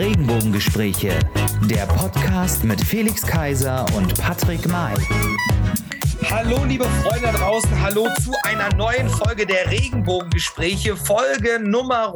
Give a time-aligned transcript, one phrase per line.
[0.00, 1.18] Regenbogengespräche,
[1.66, 4.94] der Podcast mit Felix Kaiser und Patrick May.
[6.30, 12.14] Hallo, liebe Freunde da draußen, hallo zu einer neuen Folge der Regenbogengespräche, Folge Nummer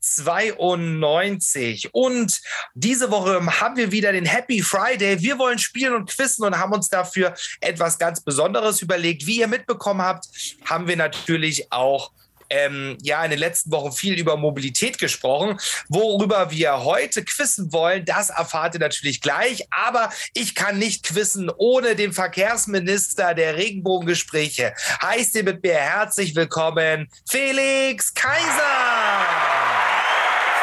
[0.00, 1.94] 92.
[1.94, 2.42] Und
[2.74, 5.22] diese Woche haben wir wieder den Happy Friday.
[5.22, 7.32] Wir wollen spielen und quizzen und haben uns dafür
[7.62, 9.26] etwas ganz Besonderes überlegt.
[9.26, 10.28] Wie ihr mitbekommen habt,
[10.66, 12.10] haben wir natürlich auch
[12.54, 15.58] ähm, ja in den letzten Wochen viel über Mobilität gesprochen.
[15.88, 19.66] Worüber wir heute quizzen wollen, das erfahrt ihr natürlich gleich.
[19.70, 24.74] Aber ich kann nicht quizzen ohne den Verkehrsminister der Regenbogengespräche.
[25.02, 28.40] Heißt ihr mit mir herzlich willkommen, Felix Kaiser.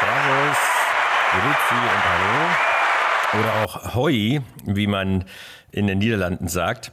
[0.00, 0.56] Servus,
[1.30, 3.40] Grüezi und Hallo.
[3.40, 5.24] Oder auch Hoi, wie man
[5.70, 6.92] in den Niederlanden sagt.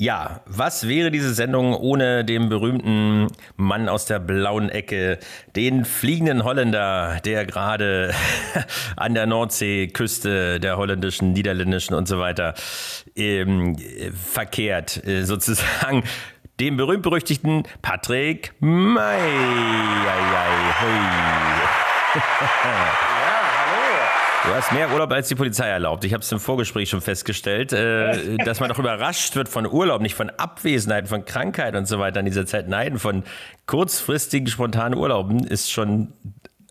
[0.00, 5.18] Ja, was wäre diese Sendung ohne den berühmten Mann aus der blauen Ecke,
[5.56, 8.14] den fliegenden Holländer, der gerade
[8.96, 12.54] an der Nordseeküste der holländischen, niederländischen und so weiter
[13.14, 13.76] ähm,
[14.14, 16.04] verkehrt, äh, sozusagen?
[16.60, 19.18] Dem berühmt-berüchtigten Patrick May.
[24.42, 26.02] Du hast mehr Urlaub als die Polizei erlaubt.
[26.04, 30.00] Ich habe es im Vorgespräch schon festgestellt, äh, dass man doch überrascht wird von Urlaub,
[30.00, 32.66] nicht von Abwesenheit, von Krankheit und so weiter in dieser Zeit.
[32.66, 33.24] Nein, von
[33.66, 36.14] kurzfristigen, spontanen Urlauben ist schon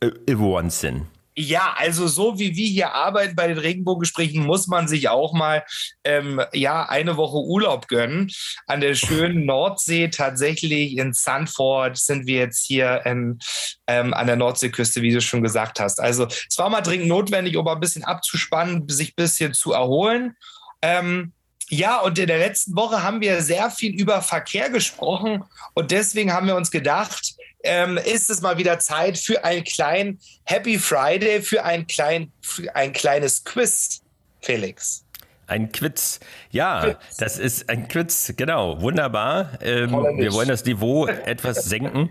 [0.02, 1.06] äh, Wahnsinn.
[1.42, 5.64] Ja, also so wie wir hier arbeiten bei den Regenbogengesprächen, muss man sich auch mal
[6.04, 8.30] ähm, ja eine Woche Urlaub gönnen.
[8.68, 13.40] An der schönen Nordsee, tatsächlich in Sandford sind wir jetzt hier ähm,
[13.88, 16.02] ähm, an der Nordseeküste, wie du schon gesagt hast.
[16.02, 20.36] Also es war mal dringend notwendig, um ein bisschen abzuspannen, sich ein bisschen zu erholen.
[20.82, 21.32] Ähm,
[21.70, 26.34] ja, und in der letzten Woche haben wir sehr viel über Verkehr gesprochen und deswegen
[26.34, 31.42] haben wir uns gedacht, ähm, ist es mal wieder Zeit für einen kleinen Happy Friday,
[31.42, 34.02] für ein, klein, für ein kleines Quiz,
[34.42, 35.04] Felix.
[35.50, 36.20] Ein Quiz.
[36.52, 37.18] Ja, Quiz.
[37.18, 38.82] das ist ein Quiz, genau.
[38.82, 39.54] Wunderbar.
[39.62, 42.10] Ähm, wir wollen das Niveau etwas senken,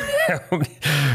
[0.50, 0.62] um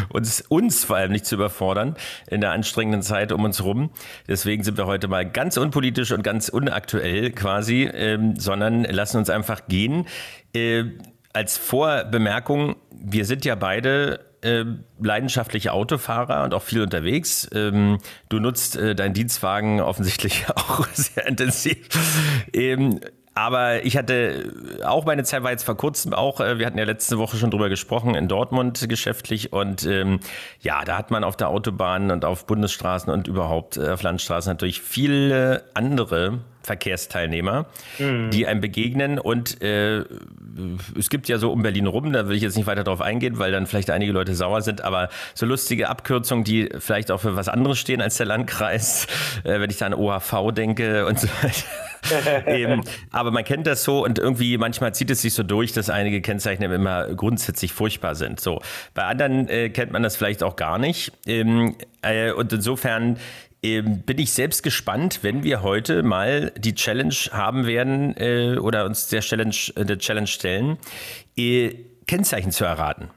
[0.09, 1.96] uns, uns vor allem nicht zu überfordern
[2.28, 3.90] in der anstrengenden Zeit um uns rum.
[4.28, 9.31] Deswegen sind wir heute mal ganz unpolitisch und ganz unaktuell quasi, ähm, sondern lassen uns
[9.31, 10.07] einfach gehen.
[10.53, 10.84] Äh,
[11.35, 14.63] als Vorbemerkung, wir sind ja beide äh,
[15.01, 17.50] leidenschaftliche Autofahrer und auch viel unterwegs.
[17.53, 21.78] Ähm, du nutzt äh, deinen Dienstwagen offensichtlich auch sehr intensiv.
[22.53, 23.00] Ähm,
[23.38, 26.85] aber ich hatte auch meine Zeit war jetzt vor kurzem auch, äh, wir hatten ja
[26.85, 29.51] letzte Woche schon drüber gesprochen, in Dortmund geschäftlich.
[29.51, 30.22] Und ähm,
[30.62, 34.51] ja, da hat man auf der Autobahn und auf Bundesstraßen und überhaupt äh, auf Landstraßen
[34.51, 37.68] natürlich viele andere Verkehrsteilnehmer,
[38.00, 38.30] mhm.
[38.31, 39.20] die einem begegnen.
[39.20, 40.03] Und äh,
[40.98, 43.38] es gibt ja so um Berlin rum, da will ich jetzt nicht weiter drauf eingehen,
[43.40, 47.36] weil dann vielleicht einige Leute sauer sind, aber so lustige Abkürzungen, die vielleicht auch für
[47.36, 49.08] was anderes stehen als der Landkreis,
[49.44, 51.64] äh, wenn ich da an OHV denke und so weiter.
[52.48, 55.90] Eben, aber man kennt das so und irgendwie manchmal zieht es sich so durch, dass
[55.90, 58.40] einige Kennzeichen immer grundsätzlich furchtbar sind.
[58.40, 58.62] So
[58.94, 61.12] bei anderen äh, kennt man das vielleicht auch gar nicht.
[61.25, 63.18] Ähm, äh, und insofern
[63.66, 68.86] ähm, bin ich selbst gespannt, wenn wir heute mal die Challenge haben werden äh, oder
[68.86, 70.78] uns der Challenge, äh, der Challenge stellen,
[71.36, 71.74] äh,
[72.06, 73.09] Kennzeichen zu erraten.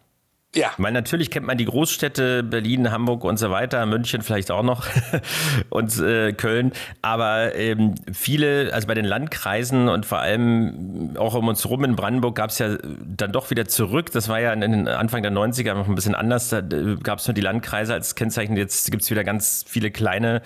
[0.58, 0.72] Ja.
[0.76, 4.88] Weil natürlich kennt man die Großstädte Berlin, Hamburg und so weiter, München vielleicht auch noch
[5.70, 6.72] und äh, Köln.
[7.00, 11.94] Aber ähm, viele, also bei den Landkreisen und vor allem auch um uns rum in
[11.94, 12.76] Brandenburg gab es ja
[13.06, 14.10] dann doch wieder zurück.
[14.10, 16.48] Das war ja in den Anfang der 90er noch ein bisschen anders.
[16.48, 18.56] Da äh, gab es nur die Landkreise als Kennzeichen.
[18.56, 20.42] Jetzt gibt es wieder ganz viele kleine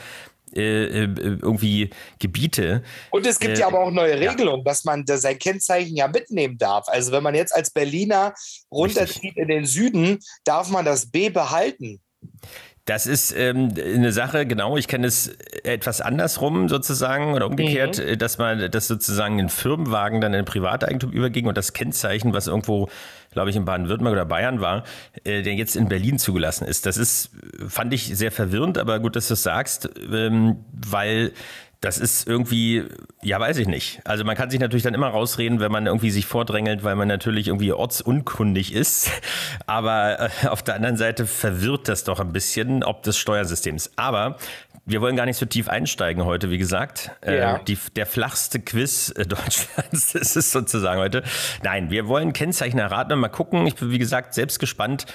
[0.54, 1.08] äh, äh,
[1.42, 2.82] irgendwie Gebiete.
[3.10, 4.64] Und es gibt äh, ja aber auch neue Regelungen, ja.
[4.64, 6.88] dass man sein Kennzeichen ja mitnehmen darf.
[6.88, 8.34] Also wenn man jetzt als Berliner
[8.70, 12.00] runterzieht in den Süden, darf man das B behalten.
[12.84, 15.28] Das ist ähm, eine Sache, genau, ich kenne es
[15.62, 18.18] etwas andersrum sozusagen oder umgekehrt, mhm.
[18.18, 22.88] dass man das sozusagen in Firmenwagen dann in Privateigentum überging und das Kennzeichen, was irgendwo,
[23.30, 24.82] glaube ich, in Baden-Württemberg oder Bayern war,
[25.22, 26.84] äh, der jetzt in Berlin zugelassen ist.
[26.84, 27.30] Das ist,
[27.68, 31.30] fand ich sehr verwirrend, aber gut, dass du es sagst, ähm, weil
[31.82, 32.84] das ist irgendwie,
[33.22, 34.00] ja, weiß ich nicht.
[34.04, 37.08] Also man kann sich natürlich dann immer rausreden, wenn man irgendwie sich vordrängelt, weil man
[37.08, 39.10] natürlich irgendwie ortsunkundig ist.
[39.66, 43.90] Aber äh, auf der anderen Seite verwirrt das doch ein bisschen, ob des Steuersystems.
[43.96, 44.36] Aber
[44.86, 47.10] wir wollen gar nicht so tief einsteigen heute, wie gesagt.
[47.20, 47.56] Äh, ja.
[47.56, 51.24] Äh, die, der flachste Quiz äh, Deutschlands ist es sozusagen heute.
[51.64, 53.66] Nein, wir wollen Kennzeichen erraten und mal gucken.
[53.66, 55.06] Ich bin, wie gesagt, selbst gespannt,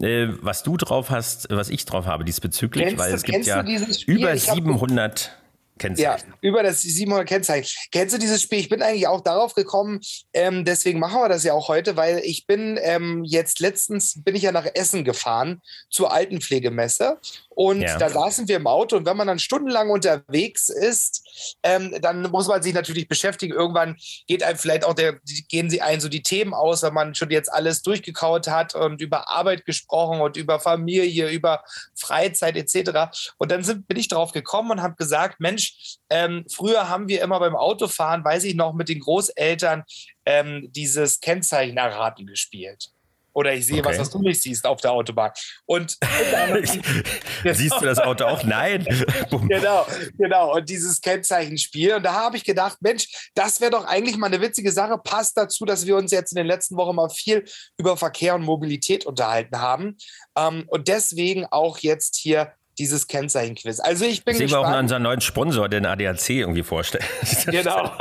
[0.00, 3.64] äh, was du drauf hast, was ich drauf habe diesbezüglich, kennst weil es gibt ja
[4.06, 5.41] über 700
[5.82, 6.30] Kennzeichen.
[6.30, 7.76] Ja, über das 700 Kennzeichen.
[7.90, 8.60] Kennst du dieses Spiel?
[8.60, 10.00] Ich bin eigentlich auch darauf gekommen,
[10.32, 14.36] ähm, deswegen machen wir das ja auch heute, weil ich bin ähm, jetzt letztens, bin
[14.36, 17.18] ich ja nach Essen gefahren zur Altenpflegemesse
[17.54, 17.98] Und ja.
[17.98, 22.48] da saßen wir im Auto und wenn man dann stundenlang unterwegs ist, ähm, dann muss
[22.48, 23.52] man sich natürlich beschäftigen.
[23.52, 23.96] Irgendwann
[24.26, 25.18] geht einem vielleicht auch der,
[25.48, 29.00] gehen sie ein so die Themen aus, wenn man schon jetzt alles durchgekaut hat und
[29.00, 31.62] über Arbeit gesprochen und über Familie, über
[31.94, 33.10] Freizeit etc.
[33.38, 37.22] Und dann sind, bin ich drauf gekommen und habe gesagt, Mensch, ähm, früher haben wir
[37.22, 39.84] immer beim Autofahren, weiß ich noch, mit den Großeltern
[40.24, 42.91] ähm, dieses Kennzeichen erraten gespielt.
[43.34, 43.90] Oder ich sehe okay.
[43.90, 45.30] was, was du nicht siehst auf der Autobahn.
[45.66, 45.96] Und
[47.44, 48.42] siehst du das Auto auch?
[48.44, 48.84] Nein.
[49.48, 49.86] genau,
[50.18, 50.56] genau.
[50.56, 51.94] Und dieses Kennzeichenspiel.
[51.94, 54.98] Und da habe ich gedacht, Mensch, das wäre doch eigentlich mal eine witzige Sache.
[54.98, 57.44] Passt dazu, dass wir uns jetzt in den letzten Wochen mal viel
[57.78, 59.96] über Verkehr und Mobilität unterhalten haben.
[60.36, 63.80] Ähm, und deswegen auch jetzt hier dieses Kennzeichenquiz.
[63.80, 64.68] Also ich bin Sehen gespannt.
[64.68, 67.04] wir auch unseren neuen Sponsor, den ADAC, irgendwie vorstellen.
[67.46, 67.92] Genau.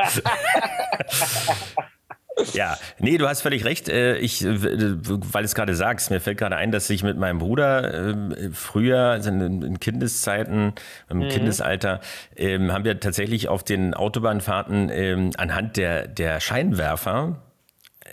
[2.54, 3.90] Ja, nee, du hast völlig recht.
[3.90, 7.18] Äh, ich, äh, weil du es gerade sagst, mir fällt gerade ein, dass ich mit
[7.18, 10.74] meinem Bruder äh, früher, also in Kindeszeiten,
[11.10, 11.30] im mhm.
[11.30, 12.00] Kindesalter,
[12.36, 17.42] ähm, haben wir tatsächlich auf den Autobahnfahrten ähm, anhand der, der Scheinwerfer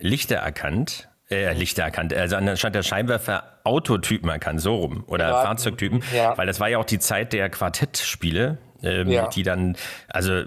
[0.00, 1.09] Lichter erkannt.
[1.31, 6.38] Äh, Lichter erkannt, also anhand der Scheinwerfer Autotypen erkannt, so rum, oder ja, Fahrzeugtypen, ja.
[6.38, 9.28] weil das war ja auch die Zeit der Quartettspiele, ähm, ja.
[9.28, 9.76] die dann,
[10.08, 10.42] also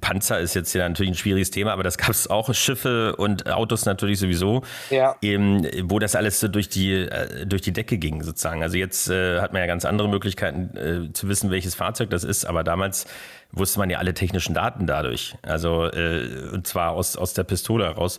[0.00, 3.50] Panzer ist jetzt ja natürlich ein schwieriges Thema, aber das gab es auch, Schiffe und
[3.50, 5.16] Autos natürlich sowieso, ja.
[5.20, 8.62] eben, wo das alles so durch die, äh, durch die Decke ging sozusagen.
[8.62, 12.24] Also jetzt äh, hat man ja ganz andere Möglichkeiten äh, zu wissen, welches Fahrzeug das
[12.24, 13.06] ist, aber damals
[13.52, 17.84] wusste man ja alle technischen Daten dadurch, also äh, und zwar aus, aus der Pistole
[17.84, 18.18] heraus.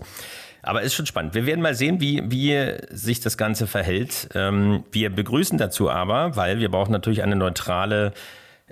[0.64, 1.34] Aber ist schon spannend.
[1.34, 4.28] Wir werden mal sehen, wie, wie sich das Ganze verhält.
[4.36, 8.12] Ähm, wir begrüßen dazu aber, weil wir brauchen natürlich eine neutrale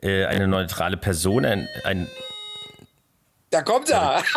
[0.02, 2.08] äh, eine neutrale Person, ein, ein
[3.56, 4.22] da kommt er.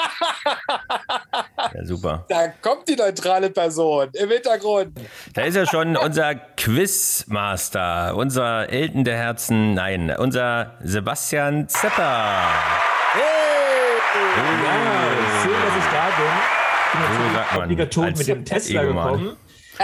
[1.75, 2.25] Ja, super.
[2.29, 4.99] Da kommt die neutrale Person im Hintergrund.
[5.35, 12.45] Da ist ja schon unser Quizmaster, unser Elten der Herzen, nein, unser Sebastian Zepper.
[13.13, 13.23] Hey!
[14.15, 14.65] Oh.
[14.65, 16.33] Ja, schön, dass ich da bin.
[16.93, 19.37] Ich bin natürlich so obligatorisch mit dem Tesla gekommen.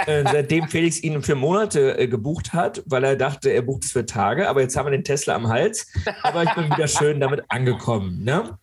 [0.07, 3.93] Äh, seitdem Felix ihn für Monate äh, gebucht hat, weil er dachte, er bucht es
[3.93, 4.49] für Tage.
[4.49, 5.87] Aber jetzt haben wir den Tesla am Hals.
[6.23, 8.25] Aber ich bin wieder schön damit angekommen.
[8.25, 8.59] Ne?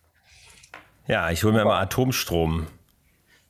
[1.06, 2.66] Ja, ich hole mir mal Atomstrom.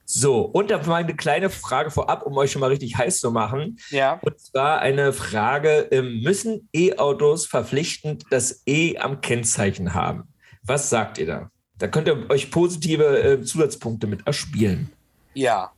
[0.05, 3.31] So, und da mal eine kleine Frage vorab, um euch schon mal richtig heiß zu
[3.31, 3.79] machen.
[3.91, 4.19] Ja.
[4.23, 10.29] Und zwar eine Frage: ähm, Müssen E-Autos verpflichtend das E am Kennzeichen haben?
[10.63, 11.51] Was sagt ihr da?
[11.79, 14.93] Da könnt ihr euch positive äh, Zusatzpunkte mit erspielen.
[15.35, 15.73] Ja.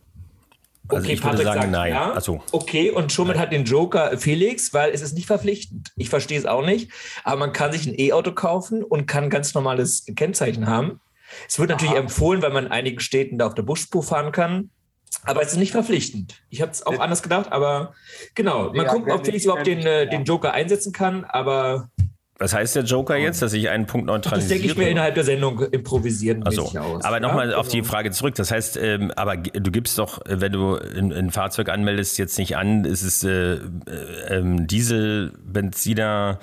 [0.89, 1.93] Also okay, ich Patrick würde sagen, sagt, nein.
[1.93, 2.13] Ja.
[2.13, 5.93] Also, okay, und somit hat den Joker Felix, weil es ist nicht verpflichtend.
[5.97, 6.91] Ich verstehe es auch nicht.
[7.25, 11.01] Aber man kann sich ein E-Auto kaufen und kann ganz normales Kennzeichen haben.
[11.49, 12.03] Es wird natürlich Aha.
[12.03, 14.71] empfohlen, weil man in einigen Städten da auf der Busspur fahren kann.
[15.23, 16.43] Aber es ist nicht verpflichtend.
[16.51, 17.95] Ich habe es auch anders gedacht, aber
[18.35, 18.73] genau.
[18.75, 21.89] Man ja, guckt, ob Felix überhaupt den, äh, den Joker einsetzen kann, aber
[22.37, 24.55] was heißt der Joker jetzt, dass ich einen Punkt neutralisiere?
[24.55, 27.05] Das denke ich mir innerhalb der Sendung improvisieren also, aus.
[27.05, 27.57] Aber nochmal ja?
[27.57, 28.35] auf die Frage zurück.
[28.35, 32.57] Das heißt, ähm, aber du gibst doch, wenn du ein, ein, Fahrzeug anmeldest, jetzt nicht
[32.57, 36.41] an, ist es äh, äh, Diesel, Benziner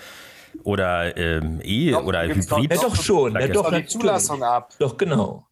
[0.63, 2.73] oder ähm, E doch, oder Hybrid?
[2.73, 3.33] Ja, doch schon.
[3.33, 4.73] Ja, doch, die Zulassung ab.
[4.79, 5.45] Doch, genau.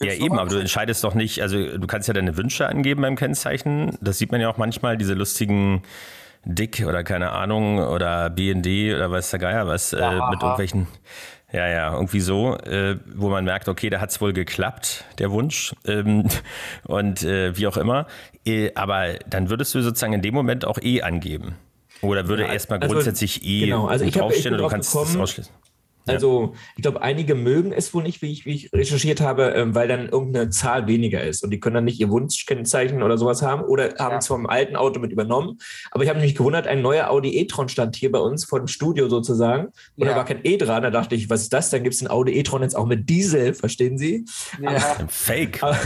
[0.00, 3.16] Ja, eben, aber du entscheidest doch nicht, also du kannst ja deine Wünsche angeben beim
[3.16, 3.96] Kennzeichen.
[4.00, 5.82] Das sieht man ja auch manchmal, diese lustigen
[6.44, 9.96] Dick oder keine Ahnung oder BND oder weiß der Geier was äh,
[10.30, 10.88] mit irgendwelchen,
[11.52, 15.30] ja, ja, irgendwie so, äh, wo man merkt, okay, da hat es wohl geklappt, der
[15.30, 16.26] Wunsch ähm,
[16.84, 18.06] und äh, wie auch immer.
[18.44, 21.56] Äh, aber dann würdest du sozusagen in dem Moment auch E angeben.
[22.00, 25.52] Oder würde ja, erstmal also, grundsätzlich E genau, also draufstehen und du kannst es ausschließen.
[26.06, 29.74] Also ich glaube, einige mögen es wohl nicht, wie ich, wie ich recherchiert habe, ähm,
[29.74, 33.42] weil dann irgendeine Zahl weniger ist und die können dann nicht ihr Wunschkennzeichen oder sowas
[33.42, 35.58] haben oder haben es vom alten Auto mit übernommen.
[35.90, 38.68] Aber ich habe mich gewundert, ein neuer Audi e-tron stand hier bei uns vor dem
[38.68, 39.66] Studio sozusagen
[39.96, 40.10] und ja.
[40.10, 40.82] da war kein E dran.
[40.82, 41.70] Da dachte ich, was ist das?
[41.70, 44.24] Dann gibt es einen Audi e-tron jetzt auch mit Diesel, verstehen Sie?
[44.60, 44.70] Ja.
[44.70, 45.62] Aber, Fake.
[45.62, 45.78] Aber,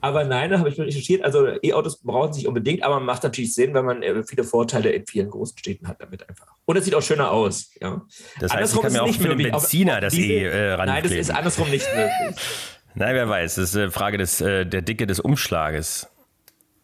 [0.00, 1.22] aber nein, da habe ich recherchiert.
[1.24, 5.06] Also E-Autos brauchen sich unbedingt, aber macht natürlich Sinn, wenn man äh, viele Vorteile in
[5.06, 6.46] vielen großen Städten hat damit einfach.
[6.64, 7.70] Und es sieht auch schöner aus.
[7.80, 8.02] Ja.
[8.38, 10.86] Das heißt, ich kann mir auch für den Benziner das eh äh, rankleben.
[10.86, 12.36] Nein, das ist andersrum nicht möglich.
[12.94, 13.54] Nein, wer weiß.
[13.56, 16.08] Das ist eine Frage des, äh, der Dicke des Umschlages.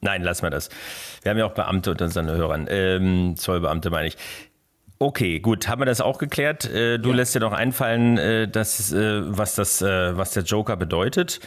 [0.00, 0.68] Nein, lassen wir das.
[1.22, 2.66] Wir haben ja auch Beamte unter unseren Hörern.
[2.70, 4.16] Ähm, Zollbeamte meine ich.
[4.98, 6.64] Okay, gut, haben wir das auch geklärt.
[6.64, 7.16] Äh, du ja.
[7.16, 11.40] lässt dir doch einfallen, äh, dass, äh, was, das, äh, was der Joker bedeutet.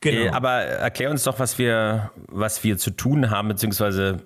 [0.00, 0.26] Genau.
[0.26, 4.22] Äh, aber erklär uns doch, was wir, was wir zu tun haben, beziehungsweise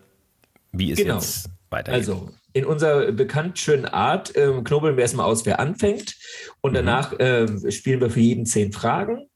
[0.73, 1.15] wie es genau.
[1.15, 2.01] jetzt weitergeht.
[2.01, 6.17] Also, in unserer bekannt schönen Art ähm, knobeln wir erstmal aus, wer anfängt.
[6.61, 6.77] Und mhm.
[6.77, 9.29] danach äh, spielen wir für jeden zehn Fragen.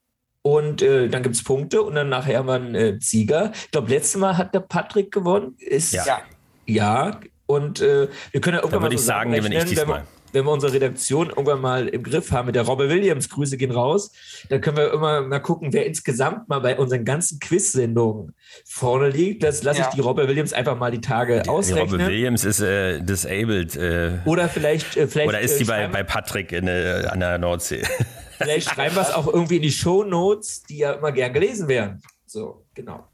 [0.42, 3.50] Und äh, dann gibt es Punkte und dann nachher haben wir einen äh, Sieger.
[3.52, 5.56] Ich glaube, letztes Mal hat der Patrick gewonnen.
[5.58, 6.20] Ist, ja.
[6.66, 9.64] ja, Und äh, wir können ja irgendwann Dann würde mal ich so sagen, gewinne ich
[9.64, 10.04] diesmal.
[10.32, 13.70] Wenn wir unsere Redaktion irgendwann mal im Griff haben mit der Robbe Williams, Grüße gehen
[13.70, 14.10] raus,
[14.50, 18.34] dann können wir immer mal gucken, wer insgesamt mal bei unseren ganzen Quiz-Sendungen
[18.66, 19.42] vorne liegt.
[19.42, 19.88] Das lasse Ja.
[19.88, 22.06] ich die Robbe Williams einfach mal die Tage Die Robbe ausrechnen.
[22.06, 23.76] Williams ist äh, disabled.
[23.76, 27.06] Äh, Oder vielleicht, äh, vielleicht, oder ist äh, die bei, schreiben- bei Patrick in, äh,
[27.10, 27.82] an der Nordsee?
[28.38, 32.02] Vielleicht schreiben wir es auch irgendwie in die Shownotes, die ja immer gern gelesen werden.
[32.26, 33.08] So, genau.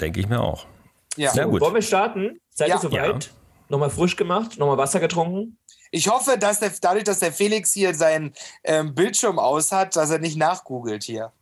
[0.00, 0.66] Denke ich mir auch.
[1.16, 1.32] Ja.
[1.32, 1.60] Sehr gut.
[1.60, 2.38] Wollen wir starten?
[2.50, 2.76] Seid Ja.
[2.76, 3.24] ihr soweit?
[3.24, 3.30] Ja.
[3.70, 5.58] Nochmal frisch gemacht, nochmal Wasser getrunken.
[5.94, 8.32] Ich hoffe, dass der, dadurch, dass der Felix hier seinen
[8.64, 11.32] ähm, Bildschirm aus hat, dass er nicht nachgoogelt hier.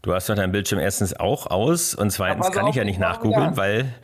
[0.00, 3.56] Du hast doch dein Bildschirm erstens auch aus und zweitens kann ich ja nicht nachgoogeln,
[3.56, 3.94] weil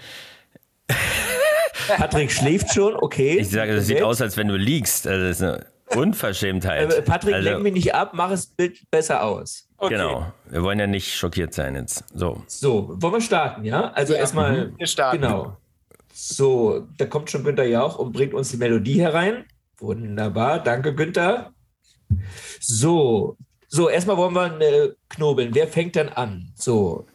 [1.89, 3.39] Patrick schläft schon, okay.
[3.39, 5.07] ich sage, es sieht aus, als wenn du liegst.
[5.07, 5.67] Also das ist eine
[5.97, 6.93] Unverschämtheit.
[6.93, 9.69] Äh, Patrick, also, lenk mich nicht ab, mach das Bild besser aus.
[9.79, 9.95] Okay.
[9.95, 10.31] Genau.
[10.51, 12.05] Wir wollen ja nicht schockiert sein jetzt.
[12.15, 12.43] So.
[12.47, 13.91] So, wollen wir starten, ja?
[13.93, 15.23] Also Ja, erstmal, Wir starten.
[15.23, 15.57] genau.
[16.13, 19.47] So, da kommt schon Günther Jauch und bringt uns die Melodie herein.
[19.79, 21.53] Wunderbar, danke Günther.
[22.61, 23.37] So,
[23.69, 25.55] so, erstmal wollen wir äh, knobeln.
[25.55, 26.51] Wer fängt denn an?
[26.55, 27.07] So,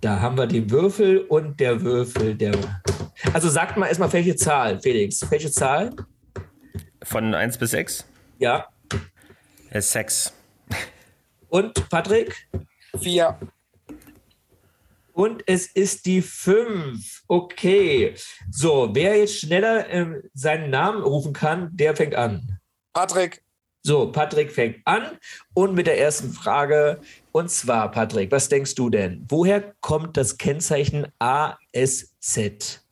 [0.00, 2.54] da haben wir den Würfel und der Würfel, der.
[3.32, 5.28] Also sagt mal erstmal, welche Zahl, Felix?
[5.30, 5.90] Welche Zahl?
[7.02, 8.06] Von 1 bis 6?
[8.38, 8.66] Ja.
[9.70, 10.32] Äh, 6.
[11.48, 12.48] Und Patrick?
[13.00, 13.38] Vier.
[15.16, 17.22] Und es ist die 5.
[17.26, 18.14] Okay.
[18.50, 22.60] So, wer jetzt schneller ähm, seinen Namen rufen kann, der fängt an.
[22.92, 23.42] Patrick.
[23.82, 25.16] So, Patrick fängt an
[25.54, 27.00] und mit der ersten Frage.
[27.32, 29.24] Und zwar, Patrick, was denkst du denn?
[29.30, 32.84] Woher kommt das Kennzeichen ASZ?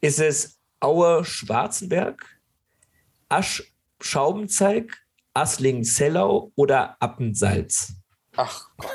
[0.00, 2.24] Ist es Aue-Schwarzenberg,
[3.28, 4.96] Asch-Schaubenzeig,
[5.34, 7.92] Asling-Zellau oder Appensalz?
[8.36, 8.90] Ach Gott.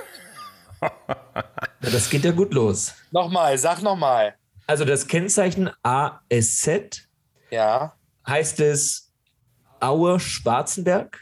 [1.84, 2.94] Na, das geht ja gut los.
[3.12, 4.36] Nochmal, sag nochmal.
[4.68, 7.08] Also das Kennzeichen ASZ
[7.52, 7.94] Ja.
[8.25, 9.12] heißt es
[9.82, 11.20] Aue-Schwarzenberg,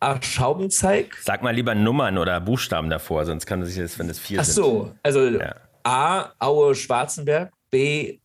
[0.00, 1.16] Aschaubenzeig.
[1.22, 4.40] Sag mal lieber Nummern oder Buchstaben davor, sonst kann es sich das, wenn es vier
[4.40, 4.54] Ach sind.
[4.54, 5.54] so, also Ja.
[5.84, 8.18] A, Aue-Schwarzenberg, B,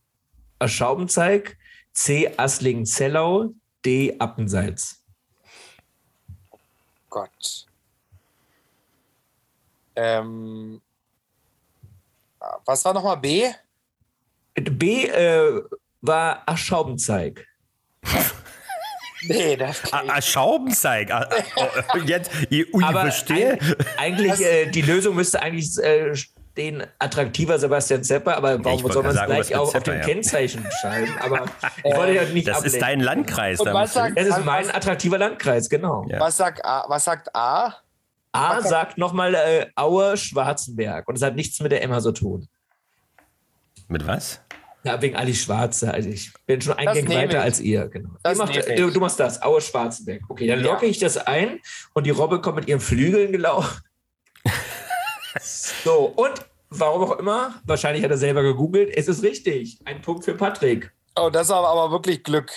[0.58, 1.56] Aschaubenzeig,
[1.92, 3.50] C, Asling-Zellau,
[3.84, 5.00] D, Appensalz.
[7.08, 7.66] Gott.
[9.94, 10.80] Ähm.
[12.66, 13.46] Was war nochmal B?
[14.54, 15.60] B äh,
[16.00, 17.46] war Aschaubenzeig.
[19.26, 19.80] Nee, das
[20.26, 21.10] Schaubenzeig.
[21.10, 21.62] Ah, ah,
[21.94, 23.54] oh, jetzt, ich, ui, Aber verstehe.
[23.54, 28.92] eig- eigentlich, äh, die Lösung müsste eigentlich äh, stehen, attraktiver Sebastian Zepper, aber warum wollte
[28.94, 30.04] soll man es gleich was auch mit auf dem Zepper, ja.
[30.04, 31.14] Kennzeichen schreiben?
[31.20, 31.46] Aber
[31.84, 32.80] ich wollte ja nicht Das ist ablenken.
[32.80, 33.58] dein Landkreis.
[33.60, 36.04] Was sagt- Das ist Was- mein attraktiver Landkreis, genau.
[36.10, 36.20] Ja.
[36.20, 36.84] Was sagt A?
[36.88, 37.76] Was sagt A?
[38.32, 42.46] A sagt nochmal äh, Aue Schwarzenberg und es hat nichts mit der Emma so tun.
[43.88, 44.40] Mit was?
[44.84, 45.92] Ja, wegen Ali Schwarze.
[45.94, 47.42] Also ich bin schon ein Das Gang weiter ich.
[47.44, 47.88] als ihr.
[47.88, 48.10] Genau.
[48.22, 48.74] Das Ihr macht, ich.
[48.76, 50.22] du, du machst das, Aue Schwarzenberg.
[50.28, 50.72] Okay, dann Ja.
[50.72, 51.60] locke ich das ein
[51.94, 53.80] und die Robbe kommt mit ihren Flügeln gelaufen.
[55.40, 56.34] so, und
[56.70, 59.78] warum auch immer, wahrscheinlich hat er selber gegoogelt, es ist richtig.
[59.84, 60.92] Ein Punkt für Patrick.
[61.16, 62.50] Oh, das ist aber wirklich Glück.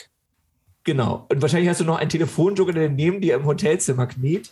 [0.88, 1.26] Genau.
[1.30, 4.50] Und wahrscheinlich hast du noch einen Telefonjoker, der neben dir im Hotelzimmer kniet.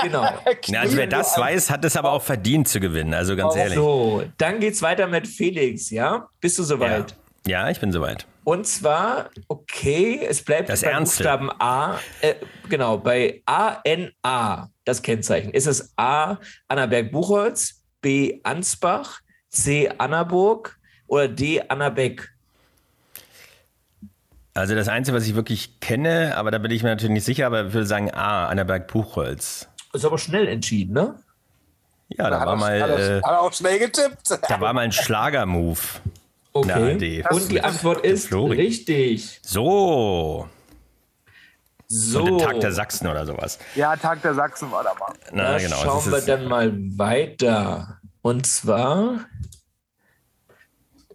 [0.00, 0.22] Genau.
[0.66, 3.12] Ja, also wer das weiß, hat es aber auch verdient zu gewinnen.
[3.14, 3.74] Also ganz Oh, ehrlich.
[3.74, 6.28] So, dann geht's weiter mit Felix, ja?
[6.40, 6.66] Bist du Ja.
[6.68, 7.16] soweit?
[7.48, 8.26] ja, ich bin soweit.
[8.44, 11.24] Und zwar, okay, es bleibt Das beim Ernste.
[11.24, 12.34] Buchstaben A, äh,
[12.68, 15.50] genau, bei ANA, das Kennzeichen.
[15.50, 16.36] Ist es A,
[16.68, 22.28] Annaberg-Buchholz, B, Ansbach, C, Annaburg oder D, Annabeck?
[24.54, 27.46] Also das Einzige, was ich wirklich kenne, aber da bin ich mir natürlich nicht sicher,
[27.46, 29.68] aber ich würde sagen A, Annaberg Buchholz.
[29.94, 31.14] Ist aber schnell entschieden, ne?
[32.08, 34.30] Ja, da Hat war mal, hat er, äh, hat er auch schnell getippt.
[34.48, 36.00] da war mal ein Schlagermove.
[36.52, 36.68] Okay.
[36.74, 38.56] Na, die- Und die Antwort ist Flori.
[38.56, 39.40] richtig.
[39.42, 40.48] So.
[41.88, 43.58] So, Und der Tag der Sachsen oder sowas.
[43.74, 45.12] Ja, Tag der Sachsen war da mal.
[45.32, 45.76] Na, da genau.
[45.76, 47.98] schauen wir dann mal weiter.
[48.22, 49.20] Und zwar,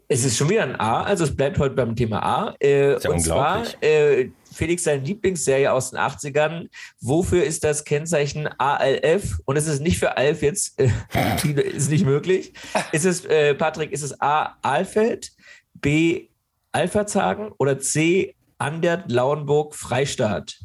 [0.09, 2.55] es ist schon wieder ein A, also es bleibt heute beim Thema A.
[2.61, 3.83] Äh, Ist ja und zwar, unglaublich.
[3.89, 6.69] äh, Felix, seine Lieblingsserie aus den 80ern.
[7.01, 9.39] Wofür ist das Kennzeichen ALF?
[9.45, 10.89] Und es ist nicht für Alf jetzt, äh,
[11.61, 12.53] ist nicht möglich.
[12.91, 15.31] Ist es, äh, Patrick, ist es A, Alfeld,
[15.73, 16.29] B,
[16.71, 20.57] Alphazagen oder C, Andert, Lauenburg, Freistaat?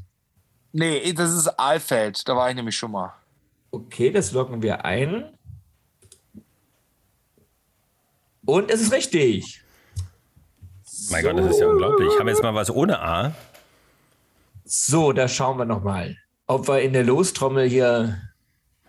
[0.73, 2.27] Nee, das ist Alfeld.
[2.29, 3.13] Da war ich nämlich schon mal.
[3.73, 5.37] Okay, das locken wir ein.
[8.45, 9.63] Und es ist richtig.
[11.11, 12.09] mein Gott, das ist ja unglaublich.
[12.19, 13.35] Haben wir jetzt mal was ohne A?
[14.65, 18.19] So, da schauen wir nochmal, ob wir in der Lostrommel hier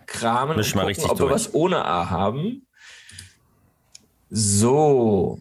[0.06, 1.32] kramen Misch und mal gucken, richtig ob wir durch.
[1.32, 2.66] was ohne A haben.
[4.30, 5.38] So,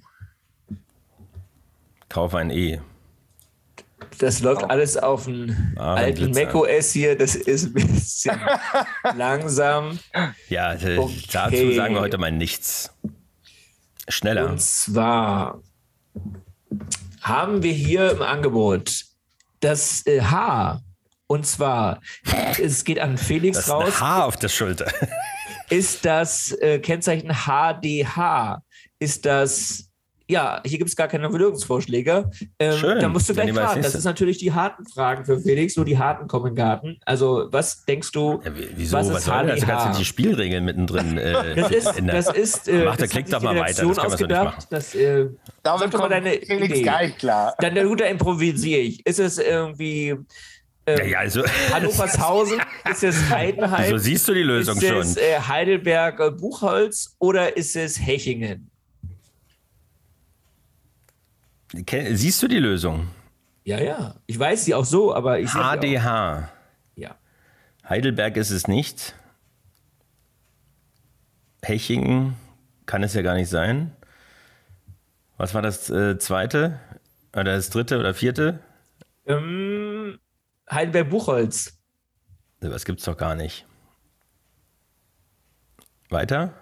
[2.10, 2.79] Kauf ein E.
[4.20, 7.17] das läuft alles auf dem Ah, alten macOS hier.
[7.17, 8.39] Das ist ein bisschen
[9.15, 9.98] langsam.
[10.50, 11.24] Ja, äh, Okay.
[11.32, 12.91] dazu sagen wir heute mal nichts.
[14.07, 14.50] Schneller.
[14.50, 15.62] Und zwar
[17.22, 19.05] haben wir hier im Angebot
[19.60, 20.81] das äh, H.
[21.27, 22.01] Und zwar,
[22.60, 24.91] es geht an Felix Das raus, Haar auf der Schulter.
[25.69, 28.62] ist das äh, Kennzeichen HDH.
[29.00, 29.89] Ist das,
[30.29, 32.29] ja, hier gibt es gar keine Lösungsvorschläge.
[32.59, 32.99] Ähm, Schön.
[32.99, 33.81] Da musst du Dann gleich fragen.
[33.81, 36.97] Das ist natürlich die harten Fragen für Felix, nur die harten kommen in den Garten.
[37.05, 38.41] Also, was denkst du?
[38.43, 38.97] Ja, wie- wieso?
[38.97, 39.59] Was Was, ist soll das?
[39.59, 39.89] Du kannst HDH?
[39.89, 41.17] nicht die Spielregeln mittendrin.
[41.17, 43.77] Äh, Das ist, in der- das ist, äh, Mach, das sich doch mal weiter, das
[43.77, 44.67] kann man so nicht ausgedacht, machen.
[44.69, 45.27] dass, äh,
[45.61, 46.81] Damit kommt deine Felix Idee.
[46.83, 47.53] gar nicht klar.
[47.59, 49.05] Dann der Guter improvisiere ich.
[49.05, 50.15] Ist es irgendwie
[50.85, 52.59] ähm, ja, ja, also, Hannovershausen?
[52.91, 53.89] ist es Heidenheim?
[53.91, 54.97] so siehst du die Lösung ist schon.
[54.99, 58.69] es äh, Heidelberg äh, Buchholz oder ist es Hechingen?
[61.73, 63.07] Siehst du die Lösung?
[63.63, 64.15] Ja, ja.
[64.27, 65.49] Ich weiß sie auch so, aber ich.
[65.51, 66.49] HDH.
[66.95, 67.15] Ja.
[67.87, 69.15] Heidelberg ist es nicht.
[71.63, 72.35] Hechingen
[72.85, 73.95] kann es ja gar nicht sein.
[75.37, 76.79] Was war das äh, zweite?
[77.33, 78.59] Oder das dritte oder vierte?
[79.25, 80.19] Ähm,
[80.69, 81.79] Heidelberg Buchholz.
[82.59, 83.65] Das gibt's doch gar nicht.
[86.09, 86.53] Weiter?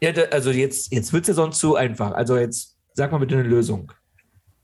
[0.00, 2.12] Ja, also jetzt, jetzt wird es ja sonst zu einfach.
[2.12, 3.92] Also jetzt sag mal bitte eine Lösung.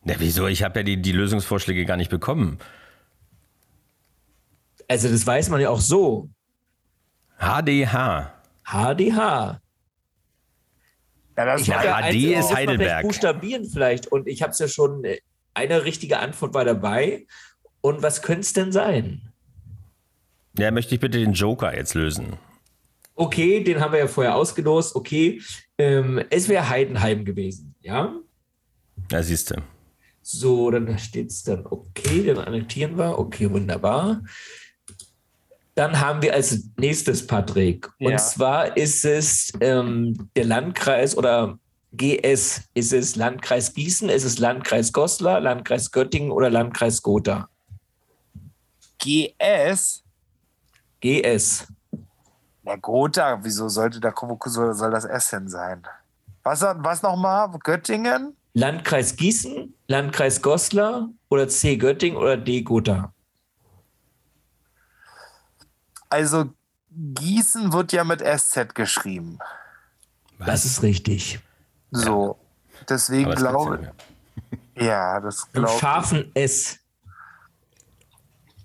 [0.04, 0.46] Ja, wieso?
[0.46, 2.58] Ich habe ja die, die Lösungsvorschläge gar nicht bekommen.
[4.88, 6.28] Also das weiß man ja auch so.
[7.38, 8.32] HDH.
[8.64, 9.60] HDH.
[11.36, 13.02] Ja, das Ich war ja HD eins- ist muss man vielleicht Heidelberg.
[13.02, 14.06] Buchstabieren vielleicht.
[14.08, 15.18] Und ich habe es ja schon, äh,
[15.54, 17.26] eine richtige Antwort war dabei.
[17.80, 19.32] Und was könnte es denn sein?
[20.58, 22.36] Ja, möchte ich bitte den Joker jetzt lösen.
[23.14, 24.96] Okay, den haben wir ja vorher ausgelost.
[24.96, 25.40] Okay,
[25.78, 27.74] ähm, es wäre Heidenheim gewesen.
[27.80, 28.14] Ja,
[29.10, 29.56] Ja, siehst du.
[30.30, 33.18] So, dann steht es dann okay, dann annektieren wir.
[33.18, 34.22] Okay, wunderbar.
[35.74, 37.88] Dann haben wir als nächstes Patrick.
[38.00, 38.16] Und Ja.
[38.18, 41.58] zwar ist es ähm, der Landkreis oder
[41.92, 42.62] GS.
[42.74, 47.48] Ist es Landkreis Gießen, ist es Landkreis Goslar, Landkreis Göttingen oder Landkreis Gotha?
[48.98, 50.04] GS.
[51.00, 51.66] GS.
[52.62, 55.82] Na Gotha, wieso sollte da soll das S hin sein?
[56.42, 57.50] Was, was nochmal?
[57.64, 58.36] Göttingen?
[58.52, 63.12] Landkreis Gießen, Landkreis Goslar oder C Göttingen oder D Gotha?
[66.08, 66.50] Also
[66.90, 69.38] Gießen wird ja mit SZ geschrieben.
[70.38, 71.38] Das ist richtig.
[71.90, 72.38] So.
[72.88, 73.92] Deswegen glaube
[74.76, 74.84] ich.
[74.84, 75.78] Ja, das glaube ich.
[75.78, 76.78] scharfen S.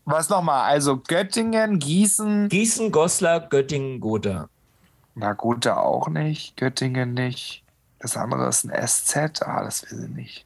[0.05, 0.71] Was nochmal?
[0.71, 2.49] Also Göttingen, Gießen.
[2.49, 4.49] Gießen, Goslar, Göttingen, Gotha.
[5.15, 6.55] Na Gotha auch nicht.
[6.57, 7.64] Göttingen nicht.
[8.05, 9.41] Das andere ist ein SZ.
[9.41, 10.45] Ah, das will ich nicht.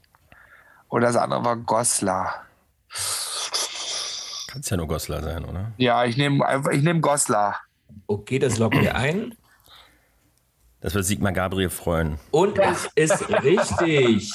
[0.87, 2.45] Oder das andere war Goslar.
[4.47, 5.73] Kann es ja nur Goslar sein, oder?
[5.75, 7.59] Ja, ich nehme einfach, ich nehme Goslar.
[8.07, 9.35] Okay, das loggen wir ein.
[10.79, 12.17] Das wird Sigmar Gabriel freuen.
[12.31, 14.31] Und es ist richtig.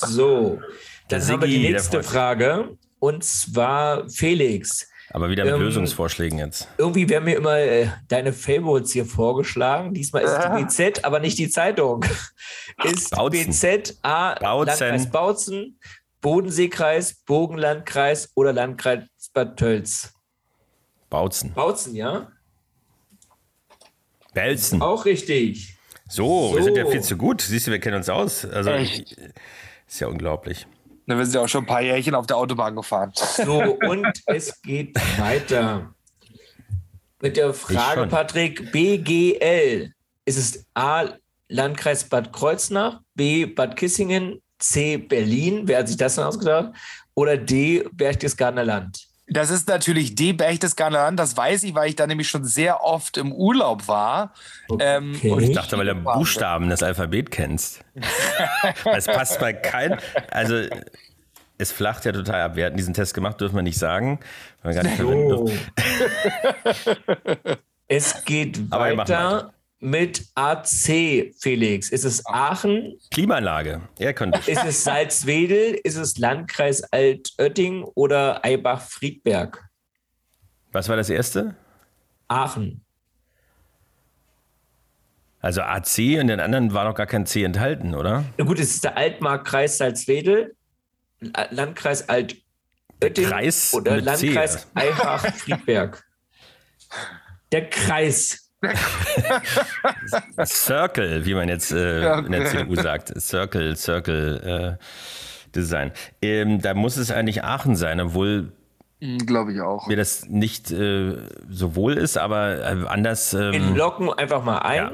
[0.00, 0.62] So,
[1.08, 2.02] dann haben wir die nächste.
[2.02, 2.78] Frage.
[2.98, 4.88] Und zwar Felix.
[5.14, 6.66] Aber wieder mit Ähm, Lösungsvorschlägen jetzt.
[6.76, 9.94] Irgendwie werden mir immer äh, deine Favorites hier vorgeschlagen.
[9.94, 12.04] Diesmal ist es die BZ, aber nicht die Zeitung.
[12.82, 13.46] Ist Bautzen.
[13.52, 14.66] BZ A Bautzen.
[14.80, 15.78] Landkreis Bautzen,
[16.20, 20.12] Bodenseekreis, Bogenlandkreis oder Landkreis Bad Tölz?
[21.10, 21.52] Bautzen.
[21.54, 22.32] Bautzen, ja?
[24.32, 24.82] Belzen.
[24.82, 25.76] Auch richtig.
[26.08, 26.90] So, wir sind ja So.
[26.90, 27.40] viel zu gut.
[27.40, 28.44] Siehst du, wir kennen uns aus.
[28.44, 29.16] Also, Echt?
[29.86, 30.66] ist ja unglaublich.
[31.06, 33.12] Na, wir sind ja auch schon ein paar Jährchen auf der Autobahn gefahren.
[33.14, 35.94] So, und es geht weiter.
[37.20, 38.06] Mit der Frage.
[38.06, 39.92] Patrick, BGL.
[40.24, 41.08] Ist es A,
[41.48, 46.72] Landkreis Bad Kreuznach, B, Bad Kissingen, C, Berlin, wer hat sich das denn ausgedacht?
[47.14, 49.06] Oder D, Berchtesgadener Land?
[49.26, 50.32] Das ist natürlich D.
[50.34, 51.18] Berchtesgadener Land.
[51.18, 54.34] Das weiß ich, weil ich da nämlich schon sehr oft im Urlaub war.
[54.78, 55.30] Ähm, Okay.
[55.30, 57.82] und Ich dachte, weil du Buchstaben das Alphabet kennst.
[58.92, 59.98] Es passt bei keinem.
[60.30, 60.66] Also,
[61.56, 62.56] es flacht ja total ab.
[62.56, 64.20] Wir hatten diesen Test gemacht, dürfen wir nicht sagen.
[64.62, 65.44] Weil wir gar nicht verwenden So.
[65.46, 65.60] dürfen.
[67.88, 71.90] Es geht Aber wir machen weiter mit AC, Felix.
[71.90, 72.98] Ist es Aachen?
[73.10, 73.82] Klimaanlage.
[73.98, 74.38] Er könnte.
[74.50, 75.74] Ist es Salzwedel?
[75.84, 79.62] Ist es Landkreis Altötting oder Eibach-Friedberg?
[80.72, 81.54] Was war das erste?
[82.28, 82.84] Aachen.
[85.40, 88.24] Also AC und den anderen war noch gar kein C enthalten, oder?
[88.38, 90.56] Na gut, es ist der Altmarkkreis Salzwedel,
[91.20, 94.00] La- Landkreis Altötting Kreis oder.
[94.00, 96.02] Landkreis Eibach-Friedberg.
[97.52, 98.43] Der Kreis.
[100.44, 103.12] Circle, wie man jetzt äh, in der CDU sagt.
[103.20, 104.78] Circle, Circle.
[104.80, 104.84] Äh,
[105.54, 105.92] Design.
[106.20, 108.52] Ähm, da muss es eigentlich Aachen sein, obwohl
[109.00, 109.86] hm, Glaube ich auch.
[109.86, 111.16] Mir das nicht äh,
[111.50, 113.34] so wohl ist, aber äh, anders.
[113.34, 114.76] Ähm, Wir locken einfach mal ein.
[114.76, 114.92] Ja.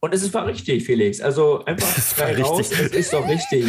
[0.00, 1.20] Und es ist war richtig, Felix.
[1.20, 3.66] Also einfach frei raus, es ist doch richtig.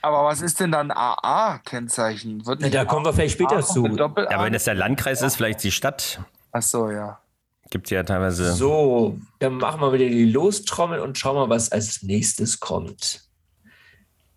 [0.00, 2.42] Aber was ist denn dann AA-Kennzeichen?
[2.70, 3.86] Da kommen wir vielleicht später zu.
[3.86, 6.20] Ja, aber wenn das der Landkreis ist, vielleicht die Stadt.
[6.52, 7.20] Ach so, ja.
[7.70, 8.54] Gibt ja teilweise.
[8.54, 13.28] So, dann machen wir wieder die Lostrommel und schauen mal, was als nächstes kommt.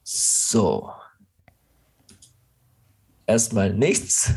[0.03, 0.91] So.
[3.25, 4.33] Erstmal nichts.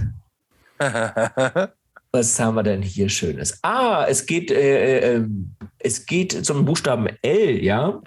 [0.78, 3.58] was haben wir denn hier Schönes?
[3.62, 8.00] Ah, es geht, äh, äh, ähm, es geht zum Buchstaben L, ja?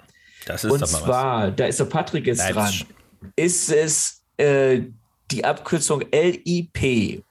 [0.46, 1.56] Das ist Und zwar, was.
[1.56, 2.86] da ist der Patrick jetzt Leipzig.
[2.86, 2.98] dran
[3.36, 4.82] ist es äh,
[5.30, 7.22] die Abkürzung LIP?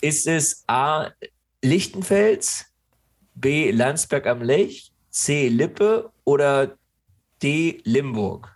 [0.00, 1.08] Ist es A.
[1.62, 2.66] Lichtenfels,
[3.34, 3.70] B.
[3.70, 5.48] Landsberg am Lech, C.
[5.48, 6.76] Lippe oder
[7.42, 7.80] D.
[7.84, 8.54] Limburg?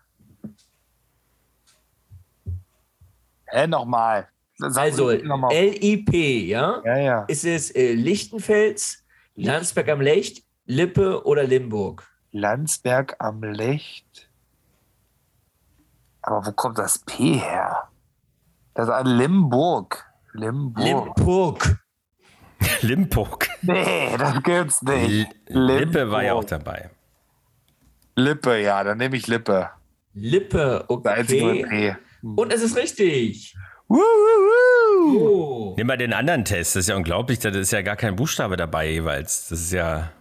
[3.46, 4.28] Hä, nochmal.
[4.60, 6.12] Also noch LIP,
[6.48, 6.82] ja?
[6.84, 7.24] Ja, ja.
[7.24, 12.06] Ist es äh, Lichtenfels, Landsberg am Lech, Lippe oder Limburg?
[12.32, 14.04] Landsberg am Lech.
[16.22, 17.88] Aber wo kommt das P her?
[18.74, 20.06] Das ist ein Limburg.
[20.32, 20.84] Limburg.
[20.84, 21.78] Limburg.
[22.82, 23.48] Limburg.
[23.62, 25.28] Nee, das gibt's nicht.
[25.46, 26.90] L Lippe war ja auch dabei.
[28.16, 29.70] Lippe, ja, dann nehme ich Lippe.
[30.14, 31.96] Lippe, okay.
[32.22, 33.54] Und es ist richtig.
[33.88, 35.74] Oh.
[35.76, 36.76] Nimm mal den anderen Test.
[36.76, 37.38] Das ist ja unglaublich.
[37.38, 39.48] Da ist ja gar kein Buchstabe dabei jeweils.
[39.48, 40.12] Das ist ja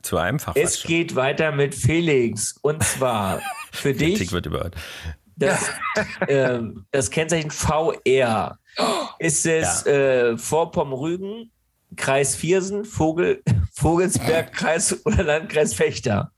[0.00, 0.56] zu einfach.
[0.56, 2.58] Es geht weiter mit Felix.
[2.62, 3.40] Und zwar
[3.72, 4.16] für dich.
[4.16, 4.76] Kritik wird überhört
[5.36, 5.70] das,
[6.26, 8.58] äh, das Kennzeichen VR.
[9.18, 9.92] Ist es ja.
[9.92, 11.50] äh, Vorpommern-Rügen,
[11.96, 16.32] Kreis Viersen, Vogel, Vogelsberg, Kreis oder Landkreis Fechter?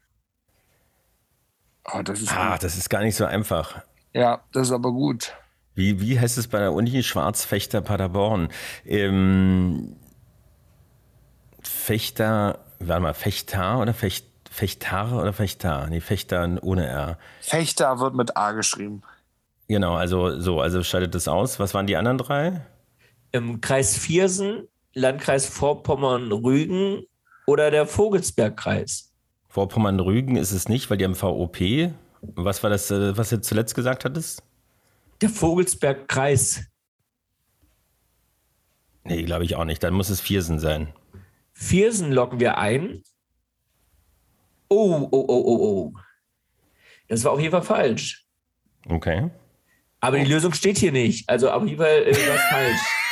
[1.93, 3.83] Oh, das ist ah, das ist gar nicht so einfach.
[4.13, 5.35] Ja, das ist aber gut.
[5.75, 8.49] Wie, wie heißt es bei der Uni Schwarzfechter Paderborn?
[8.87, 9.97] Ähm,
[11.63, 14.35] Fechter, warte mal, Fechter oder Fechter?
[14.55, 15.89] Fechtare oder Fechtar?
[15.89, 17.19] Nee, Fechter ohne R.
[17.41, 19.03] Fechter wird mit A geschrieben.
[19.67, 21.59] Genau, also so, also schaltet das aus.
[21.59, 22.65] Was waren die anderen drei?
[23.33, 27.05] Im Kreis Viersen, Landkreis Vorpommern-Rügen
[27.47, 29.13] oder der Vogelsbergkreis.
[29.49, 31.93] Vorpommern-Rügen ist es nicht, weil die haben VOP.
[32.23, 34.43] Was war das, äh, was du zuletzt gesagt hattest?
[35.21, 36.65] Der Vogelsbergkreis.
[39.05, 39.83] Nee, glaube ich auch nicht.
[39.83, 40.93] Dann muss es Viersen sein.
[41.53, 43.03] Viersen locken wir ein.
[44.69, 45.93] Oh, oh, oh, oh, oh.
[47.09, 48.27] Das war auf jeden Fall falsch.
[48.89, 49.31] Okay.
[50.01, 51.29] Aber die Lösung steht hier nicht.
[51.29, 53.04] Also auf jeden Fall äh, war es falsch.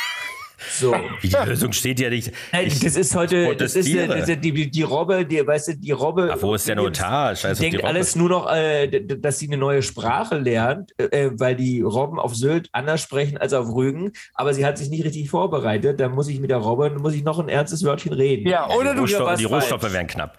[0.79, 0.95] So.
[1.21, 2.31] Wie die Lösung steht ja nicht.
[2.51, 5.91] Nein, das ist heute, das ist, das ist die, die, Robbe, die, weißt du, die
[5.91, 6.31] Robbe.
[6.33, 7.35] Ach, wo ist der Notar?
[7.35, 11.55] Scheiße, denkt die alles nur noch, äh, dass sie eine neue Sprache lernt, äh, weil
[11.55, 14.11] die Robben auf Sylt anders sprechen als auf Rügen.
[14.33, 15.99] Aber sie hat sich nicht richtig vorbereitet.
[15.99, 18.47] Da muss ich mit der Robbe, muss ich noch ein ernstes Wörtchen reden.
[18.47, 20.37] Ja, oder die du Rohstoff, Die Rohstoffe wären knapp.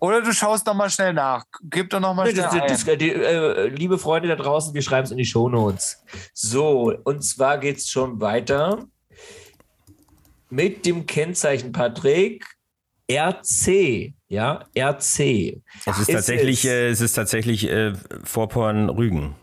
[0.00, 1.44] Oder du schaust noch mal schnell nach.
[1.62, 5.04] Gib doch noch mal schnell das, das, die, äh, Liebe Freunde da draußen, wir schreiben
[5.04, 6.02] es in die Shownotes.
[6.32, 8.86] So, und zwar geht es schon weiter
[10.50, 12.44] mit dem Kennzeichen, Patrick,
[13.10, 14.14] RC.
[14.28, 15.62] Ja, RC.
[15.86, 17.92] Es ist, tatsächlich, es, äh, es ist tatsächlich äh,
[18.24, 19.34] Vorporn-Rügen.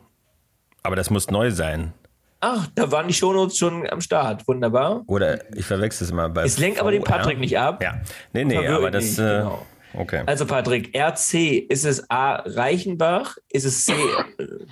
[0.84, 1.94] Aber das muss neu sein.
[2.40, 4.48] Ach, da waren die Shownotes schon am Start.
[4.48, 5.04] Wunderbar.
[5.06, 6.44] Oder ich verwechsel es mal bei.
[6.44, 7.84] Es lenkt aber den Patrick nicht ab.
[7.84, 8.02] Ja.
[8.34, 9.04] Nee, nee, aber das.
[9.04, 9.66] Nicht, äh, genau.
[9.94, 10.24] Okay.
[10.26, 12.42] Also Patrick, RC, ist es A.
[12.46, 13.38] Reichenbach?
[13.50, 13.94] Ist es C.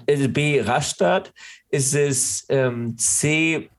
[0.08, 0.62] Äh, B.
[0.62, 1.34] Rastatt?
[1.70, 3.70] Ist es ähm, C.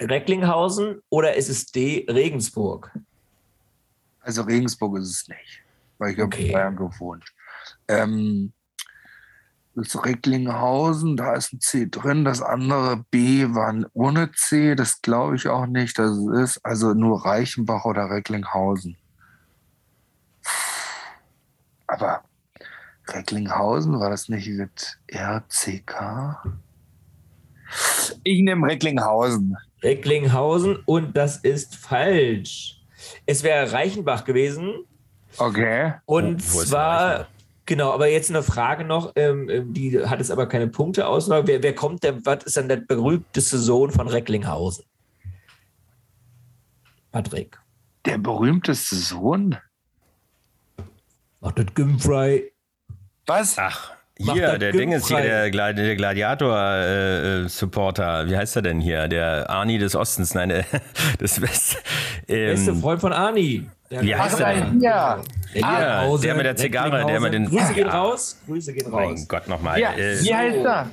[0.00, 2.06] Recklinghausen oder ist es D.
[2.08, 2.90] Regensburg?
[4.20, 5.62] Also Regensburg ist es nicht,
[5.98, 6.36] weil ich okay.
[6.36, 7.24] habe in Bayern gewohnt.
[7.88, 8.52] Ähm,
[9.74, 12.24] das Recklinghausen, da ist ein C drin.
[12.24, 15.98] Das andere B war ohne C, das glaube ich auch nicht.
[15.98, 18.96] Das ist also nur Reichenbach oder Recklinghausen.
[21.86, 22.22] Aber
[23.08, 26.42] Recklinghausen, war das nicht mit RCK?
[28.24, 29.56] Ich nehme Recklinghausen.
[29.82, 32.80] Recklinghausen und das ist falsch.
[33.26, 34.84] Es wäre Reichenbach gewesen.
[35.36, 35.94] Okay.
[36.06, 37.28] Und Wo, zwar,
[37.66, 41.28] genau, aber jetzt eine Frage noch, ähm, ähm die hat es aber keine Punkte aus.
[41.28, 44.84] Wer, wer kommt denn, was ist denn der berühmteste Sohn von Recklinghausen?
[47.12, 47.58] Patrick.
[48.04, 49.56] Der berühmteste Sohn?
[51.40, 52.52] Macht das Gimfrey.
[53.26, 53.58] Was?
[53.58, 58.22] Ach, hier, der Ding ist hier, der, Gladi der Gladiator-Supporter.
[58.22, 59.08] Äh, Wie heißt er denn hier?
[59.08, 60.64] Der Arni des Ostens, nein, der,
[61.20, 61.76] des West.
[62.26, 63.68] Ähm, Beste Freund von Arni.
[63.90, 64.80] Wie heißt er denn?
[64.80, 65.22] Ja.
[65.54, 67.48] Ja, der mit der Zigarre, der mit den.
[67.48, 68.38] Grüße gehen raus.
[68.46, 69.12] Grüße gehen raus.
[69.14, 69.80] Mein Gott, nochmal.
[69.80, 70.90] Ja, äh, wie heißt er?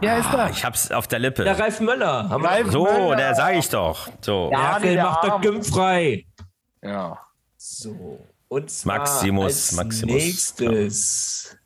[0.00, 0.50] Ja, ist da.
[0.50, 1.44] Ich hab's auf der Lippe.
[1.44, 2.26] Der Ralf Möller.
[2.30, 3.16] Ralf so, Möller.
[3.16, 4.08] der sage ich doch.
[4.20, 4.50] So.
[4.52, 4.58] Ja.
[4.58, 5.40] Merkel der macht das.
[5.40, 6.24] Gym frei.
[6.82, 7.18] Ja.
[7.56, 8.24] So.
[8.48, 10.14] Und zwar Maximus, als Maximus.
[10.14, 11.57] nächstes.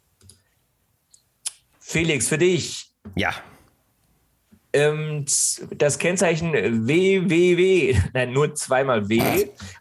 [1.93, 2.87] Felix, für dich.
[3.15, 3.33] Ja.
[4.73, 5.27] Ähm,
[5.77, 9.21] das Kennzeichen WWW, nein, nur zweimal W.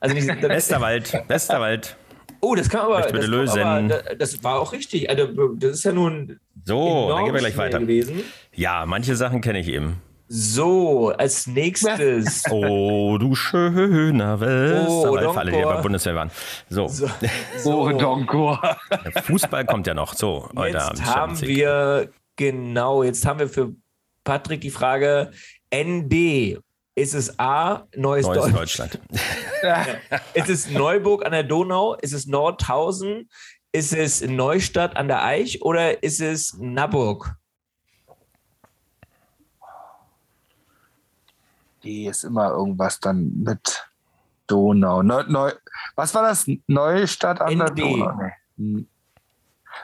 [0.01, 1.95] Also nicht, Westerwald, Westerwald.
[2.41, 3.61] oh, das kann aber, das, lösen.
[3.61, 5.09] aber das war auch richtig.
[5.09, 7.79] Also, das ist ja nun So, dann gehen wir gleich weiter.
[7.79, 8.21] gewesen.
[8.53, 10.01] Ja, manche Sachen kenne ich eben.
[10.33, 12.43] So, als nächstes.
[12.49, 15.73] Oh, du schöner Westerwald, Oh, für alle, die Donkor.
[15.75, 16.31] bei Bundeswehr waren.
[16.69, 17.05] So, So,
[17.65, 17.97] Oh, so.
[17.97, 18.77] Donkor.
[19.13, 20.13] der Fußball kommt ja noch.
[20.13, 21.05] So, heute Jetzt Abend.
[21.05, 23.73] haben wir, genau, jetzt haben wir für
[24.23, 25.31] Patrick die Frage:
[25.73, 26.59] ND.
[26.95, 28.99] Ist es A, Neues, Neues Deutschland?
[29.01, 29.99] Deutschland.
[30.33, 31.95] Ist es Neuburg an der Donau?
[31.95, 33.29] Ist es Nordhausen?
[33.73, 37.35] Ist es Neustadt an der Eich oder ist es Naburg?
[41.83, 43.83] Die ist immer irgendwas dann mit
[44.47, 45.01] Donau.
[45.01, 45.51] Neu, neu,
[45.95, 46.49] was war das?
[46.67, 47.79] Neustadt an der ND.
[47.79, 48.11] Donau?
[48.13, 48.31] Nee.
[48.57, 48.87] Hm.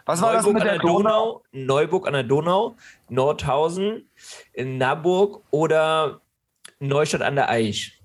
[0.06, 1.04] Was war das Neuburg mit an der der Donau?
[1.04, 1.44] Donau?
[1.52, 2.76] Neuburg an der Donau,
[3.10, 4.10] Nordhausen,
[4.56, 6.22] Naburg oder
[6.80, 8.00] Neustadt an der Eich?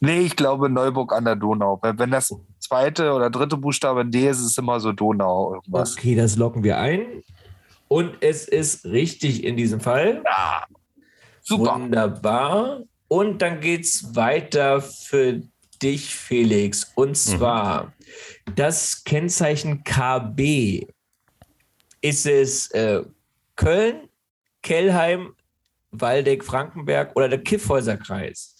[0.00, 1.78] Nee, ich glaube Neuburg an der Donau.
[1.82, 5.54] Weil Wenn das zweite oder dritte Buchstabe in D ist, ist es immer so Donau
[5.54, 5.96] irgendwas.
[5.96, 7.22] Okay, das locken wir ein.
[7.88, 10.22] Und es ist richtig in diesem Fall.
[10.24, 10.64] Ja.
[11.42, 11.74] Super.
[11.74, 12.80] Wunderbar.
[13.08, 15.42] Und dann geht's weiter für
[15.82, 16.92] dich, Felix.
[16.94, 17.92] Und zwar
[18.54, 20.86] das Kennzeichen KB.
[22.00, 23.02] Ist es äh,
[23.56, 24.08] Köln,
[24.62, 25.34] Kellheim,
[25.90, 28.56] Waldeck, Frankenberg oder der Kiffhäuser Kreis?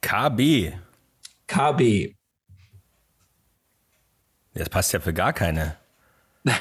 [0.00, 0.72] KB.
[1.46, 2.14] KB.
[4.54, 5.76] Das passt ja für gar keine.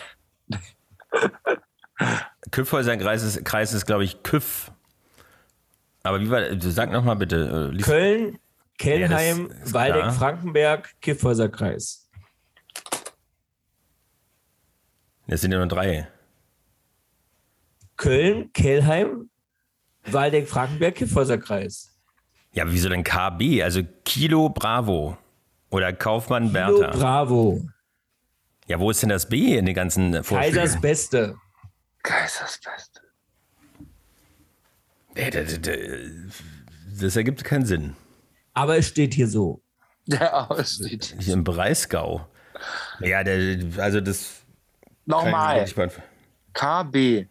[2.51, 4.71] Küffhäuser Kreis ist, Kreis ist glaube ich, Küff.
[6.07, 7.71] Aber wie war, sag nochmal bitte.
[7.73, 8.39] äh, Köln,
[8.77, 10.13] Kellheim, Ja, Waldeck, klar.
[10.13, 12.09] Frankenberg, Kiffhäuser Kreis.
[15.27, 16.07] Das sind ja nur drei.
[17.97, 19.29] Köln, Kellheim,
[20.05, 21.93] Waldeck, Frankenberg, Kiffhäuser Kreis.
[22.53, 23.61] Ja, aber wieso denn KB?
[23.63, 25.17] Also Kilo Bravo.
[25.69, 26.97] Oder Kaufmann Kilo Bertha.
[26.97, 27.61] Bravo.
[28.67, 30.81] Ja, wo ist denn das B in den ganzen Kaisers Vorschlägen?
[30.81, 31.35] Beste.
[32.03, 32.96] Kaisersbeste.
[32.96, 32.96] Ey,
[35.31, 35.75] das, das,
[36.99, 37.95] das ergibt keinen Sinn.
[38.53, 39.61] Aber es steht hier so.
[40.05, 41.15] Ja, aber es steht.
[41.19, 42.27] Hier im Breisgau.
[43.01, 44.41] Ja, der, also das.
[45.05, 45.65] Nochmal.
[46.53, 47.27] KB.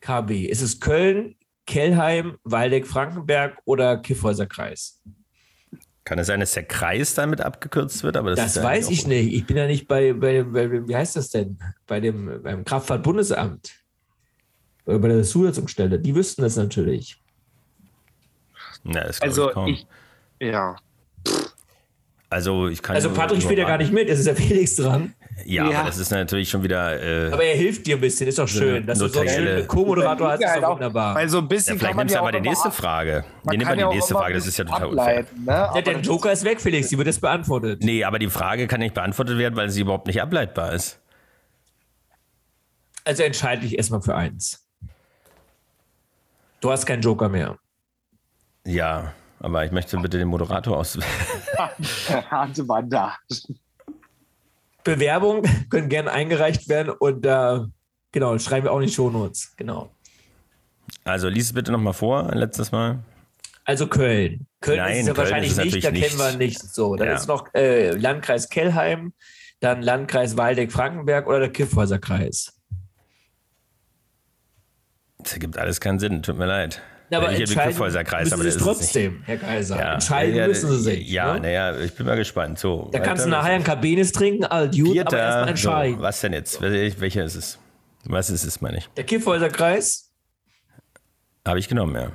[0.00, 0.30] KB.
[0.46, 1.34] Ist es Köln,
[1.66, 5.02] Kellheim, Waldeck, Frankenberg oder Kiffhäuser Kreis?
[6.04, 8.16] Kann es sein, dass der Kreis damit abgekürzt wird?
[8.16, 9.32] Aber das, Das ja weiß ich auch- nicht.
[9.34, 11.58] Ich bin ja nicht bei, bei, bei wie heißt das denn?
[11.86, 13.72] Bei dem beim Kraftfahrtbundesamt.
[14.86, 15.98] Oder bei der Zulassungsstelle.
[15.98, 17.20] Die wüssten das natürlich.
[18.84, 19.66] Ja, das Also ich kaum.
[19.68, 19.86] ich.
[20.40, 20.76] Ja.
[22.30, 24.08] also ich kann Also Patrick spielt ja gar nicht mit.
[24.08, 25.14] Es ist ja Felix dran.
[25.44, 25.78] Ja, Ja.
[25.80, 27.00] aber das ist natürlich schon wieder.
[27.00, 28.26] Äh, Aber er hilft dir ein bisschen.
[28.28, 28.84] Ist doch schön.
[28.86, 31.14] Dass du so einen Co-Moderator hast, ist doch auch- wunderbar.
[31.14, 32.74] Weil so ein ja, bisschen vielleicht kann man nimmst du ja aber die nächste ab-
[32.74, 33.24] Frage.
[33.44, 35.20] man Nee, nimm mal die ja nächste Frage, das ist ja total unfair.
[35.36, 35.46] ne?
[35.46, 36.88] Ja, der Joker ist weg, Felix.
[36.88, 37.82] Die wird jetzt beantwortet.
[37.84, 41.00] Nee, aber die Frage kann nicht beantwortet werden, weil sie überhaupt nicht ableitbar ist.
[43.04, 44.66] Also entscheide dich erstmal für eins.
[46.60, 47.56] Du hast keinen Joker mehr.
[48.68, 50.98] Ja, aber ich möchte bitte den Moderator aus.
[52.30, 53.16] Harte Wanda.
[54.84, 57.60] Bewerbungen können gerne eingereicht werden und äh,
[58.12, 59.54] genau, schreiben wir auch in die Shownotes.
[59.56, 59.90] Genau.
[61.04, 62.98] Also lies es bitte nochmal vor, ein letztes Mal.
[63.64, 64.46] Also Köln.
[64.60, 66.60] Köln Nein, ist es ja Köln wahrscheinlich ist nicht, da natürlich kennen wir nicht.
[66.60, 66.96] so.
[66.96, 67.14] Dann Ja.
[67.14, 69.14] ist noch äh, Landkreis Kellheim,
[69.60, 72.54] dann Landkreis Waldeck-Frankenberg oder der Kiffhäuser Kreis.
[75.20, 76.82] Das ergibt alles keinen Sinn, tut mir leid.
[77.10, 79.78] Ja, aber ich entscheiden müssen aber sie das ist trotzdem, Herr Kaiser.
[79.78, 79.94] Ja.
[79.94, 81.08] Entscheiden ja, müssen sie sich.
[81.10, 81.40] Ja, ne?
[81.40, 82.58] naja, ich bin mal gespannt.
[82.58, 86.00] So, Da kannst du nachher ein Kabines trinken, all gut, Vierter, aber erstmal so, entscheiden.
[86.02, 86.60] was denn jetzt?
[86.60, 87.58] Wel- Welcher ist es?
[88.04, 88.88] Was ist es, meine ich?
[88.96, 90.10] Der Kiffhäuser Kreis
[91.46, 92.12] Habe ich genommen, ja.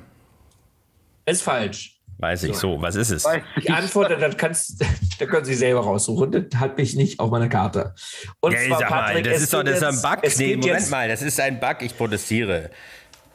[1.25, 1.99] ist falsch.
[2.19, 2.55] Weiß ich.
[2.55, 3.25] So, was ist es?
[3.61, 4.81] Die Antwort, das kannst,
[5.19, 6.31] da können Sie selber raussuchen.
[6.31, 7.95] Das habe ich nicht auf meiner Karte.
[8.39, 10.37] Und Ja, zwar, sag mal, Patrick, das es ist doch das ist ein Bug.
[10.37, 12.69] Nee, Moment jetzt- mal, das ist ein Bug, ich protestiere.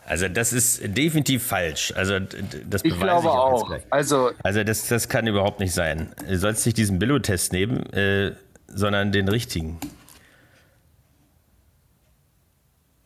[0.09, 1.93] Also, das ist definitiv falsch.
[1.95, 3.71] Also, das Ich beweise glaube ich auch.
[3.71, 3.79] auch.
[3.91, 6.13] Also, Also, das, das kann überhaupt nicht sein.
[6.27, 8.33] Du sollst nicht diesen Billo-Test nehmen, äh,
[8.69, 9.79] sondern den richtigen.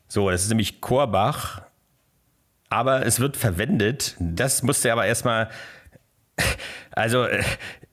[0.06, 1.62] So, das ist nämlich Korbach.
[2.68, 5.50] Aber es wird verwendet, das musste aber erstmal,
[6.92, 7.42] also äh,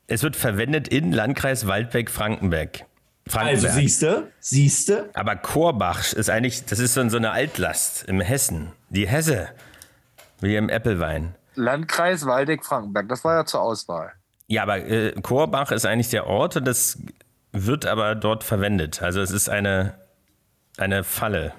[0.06, 2.86] es wird verwendet in Landkreis Waldbeck-Frankenberg.
[3.34, 5.10] Also siehste, siehste.
[5.14, 8.72] Aber Korbach ist eigentlich, das ist so eine Altlast im Hessen.
[8.90, 9.50] Die Hesse,
[10.42, 11.36] wie im Äppelwein.
[11.56, 14.14] Landkreis Waldeck-Frankenberg, das war ja zur Auswahl.
[14.48, 16.98] Ja, aber äh, Korbach ist eigentlich der Ort und das
[17.52, 19.02] wird aber dort verwendet.
[19.02, 19.96] Also es ist eine,
[20.78, 21.54] eine Falle.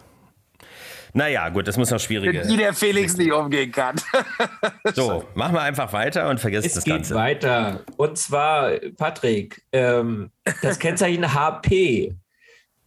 [1.13, 2.43] Naja, gut, das muss noch schwieriger.
[2.43, 3.97] Die der Felix nicht umgehen kann.
[4.95, 7.15] so, machen wir einfach weiter und vergessen es das geht Ganze.
[7.15, 7.81] weiter.
[7.97, 10.31] Und zwar, Patrick, ähm,
[10.63, 12.15] das Kennzeichen HP.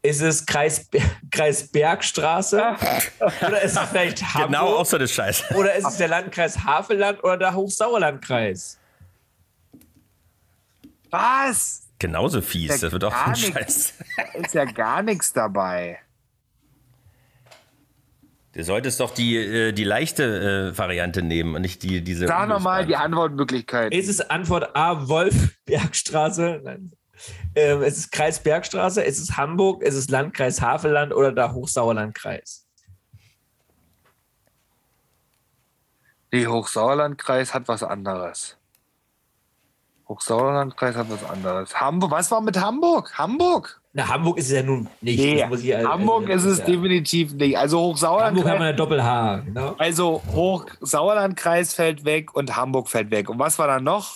[0.06, 0.90] Ist es Kreis,
[1.32, 2.76] Kreisbergstraße?
[3.48, 4.48] oder ist es vielleicht Hamburg?
[4.48, 5.56] Genau, auch so eine Scheiße.
[5.56, 8.80] Oder ist es der Landkreis Havelland oder der Hochsauerlandkreis?
[11.10, 11.84] Was?
[12.00, 13.36] Genauso fies, das wird auch ein.
[13.36, 13.94] Scheiß.
[14.34, 16.00] Ist ja gar nichts dabei.
[18.54, 22.28] Du solltest doch die, äh, die leichte äh, Variante nehmen und nicht die, diese.
[22.28, 22.96] Sag nochmal die.
[22.96, 23.92] Antwortmöglichkeit.
[23.94, 26.62] Ist es Antwort A, Wolfbergstraße?
[26.64, 26.92] Nein.
[27.56, 32.68] Ähm, es ist Kreisbergstraße, es ist Hamburg, es ist Landkreis Havelland oder der Hochsauerlandkreis.
[36.32, 38.58] Nee, Hochsauerlandkreis hat was anderes.
[40.08, 41.80] Hochsauerlandkreis hat was anderes.
[41.80, 43.18] Hamburg, was war mit Hamburg?
[43.18, 43.83] Hamburg?
[43.96, 45.20] Na, Hamburg ist es ja nun nicht.
[45.20, 46.66] Nee, muss ich also- Hamburg ist es ja.
[46.66, 47.56] definitiv nicht.
[47.58, 49.76] Also Hamburg haben wir Hochsauerlandkreis, eine Doppel-H, genau.
[49.78, 53.30] also Hochsauerlandkreis fällt weg und Hamburg fällt weg.
[53.30, 54.16] Und was war dann noch?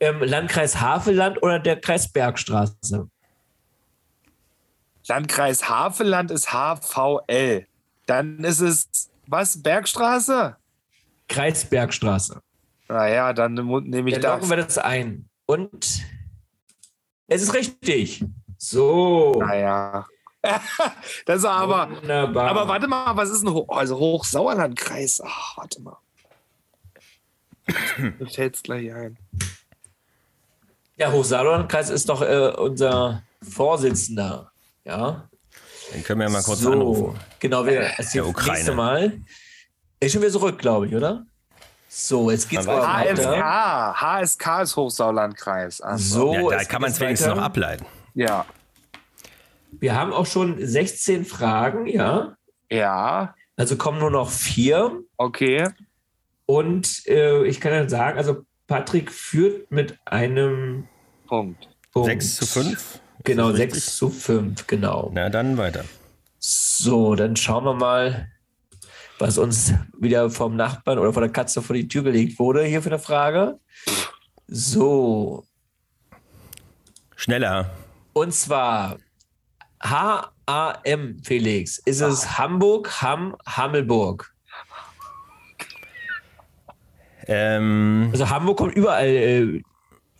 [0.00, 3.08] Ähm, Landkreis Havelland oder der Kreis Bergstraße?
[5.06, 7.66] Landkreis Havelland ist HVL.
[8.06, 10.56] Dann ist es, was, Bergstraße?
[11.28, 12.40] Kreis Bergstraße.
[12.88, 14.34] Naja, dann nehme ich Dann das.
[14.34, 15.28] locken wir das ein.
[15.46, 16.02] Und
[17.28, 18.24] es ist richtig.
[18.64, 19.34] So.
[19.40, 20.06] Naja.
[21.26, 21.90] das ist aber.
[21.90, 22.48] Wunderbar.
[22.48, 25.20] Aber warte mal, was ist ein Hoch, also Hochsauerlandkreis?
[25.24, 25.96] Ach, warte mal.
[28.18, 29.18] Mir fällt's gleich ein.
[30.96, 34.52] Der Hochsauerlandkreis ist doch äh, unser Vorsitzender.
[34.84, 35.28] Ja.
[35.92, 37.18] Den können wir ja mal kurz so, anrufen.
[37.40, 38.72] genau, wir das Der nächste Ukraine.
[38.72, 39.20] Mal.
[39.98, 41.26] Ist schon wieder zurück, glaube ich, oder?
[41.88, 43.18] So, jetzt geht's aber nicht.
[43.26, 43.92] weiter.
[43.96, 44.00] HSK.
[44.00, 45.80] HSK ist Hochsauerlandkreis.
[45.82, 47.36] Ach So, Ja, da kann man es wenigstens weiter.
[47.40, 47.84] noch ableiten.
[48.14, 48.46] Ja.
[49.72, 52.36] Wir haben auch schon 16 Fragen, ja.
[52.70, 53.34] Ja.
[53.56, 55.02] Also kommen nur noch vier.
[55.16, 55.68] Okay.
[56.46, 60.88] Und äh, ich kann dann sagen, also Patrick führt mit einem
[61.26, 61.68] Punkt.
[61.92, 62.08] Punkt.
[62.08, 63.00] 6 zu 5?
[63.24, 63.84] Genau, Ist das richtig?
[63.84, 65.10] 6 zu 5, genau.
[65.14, 65.84] Na, dann weiter.
[66.38, 68.28] So, dann schauen wir mal,
[69.18, 72.82] was uns wieder vom Nachbarn oder von der Katze vor die Tür gelegt wurde hier
[72.82, 73.60] für eine Frage.
[74.48, 75.44] So,
[77.22, 77.70] Schneller.
[78.12, 78.98] Und zwar
[79.82, 81.78] H-A-M, Felix.
[81.78, 84.32] Ist es Hamburg, Hamm, Hammelburg?
[87.26, 89.62] Ähm, Also Hamburg kommt überall äh,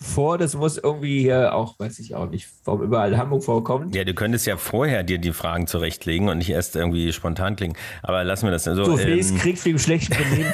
[0.03, 0.39] vor.
[0.39, 3.95] Das muss irgendwie hier auch, weiß ich auch nicht, warum überall Hamburg vorkommt.
[3.95, 7.77] ja, du könntest ja vorher dir die Fragen zurechtlegen und nicht erst irgendwie spontan klingen.
[8.03, 8.67] Aber lassen wir das.
[8.73, 10.53] Also, So, Felix ähm, kriegt wegen schlechten Benehmen.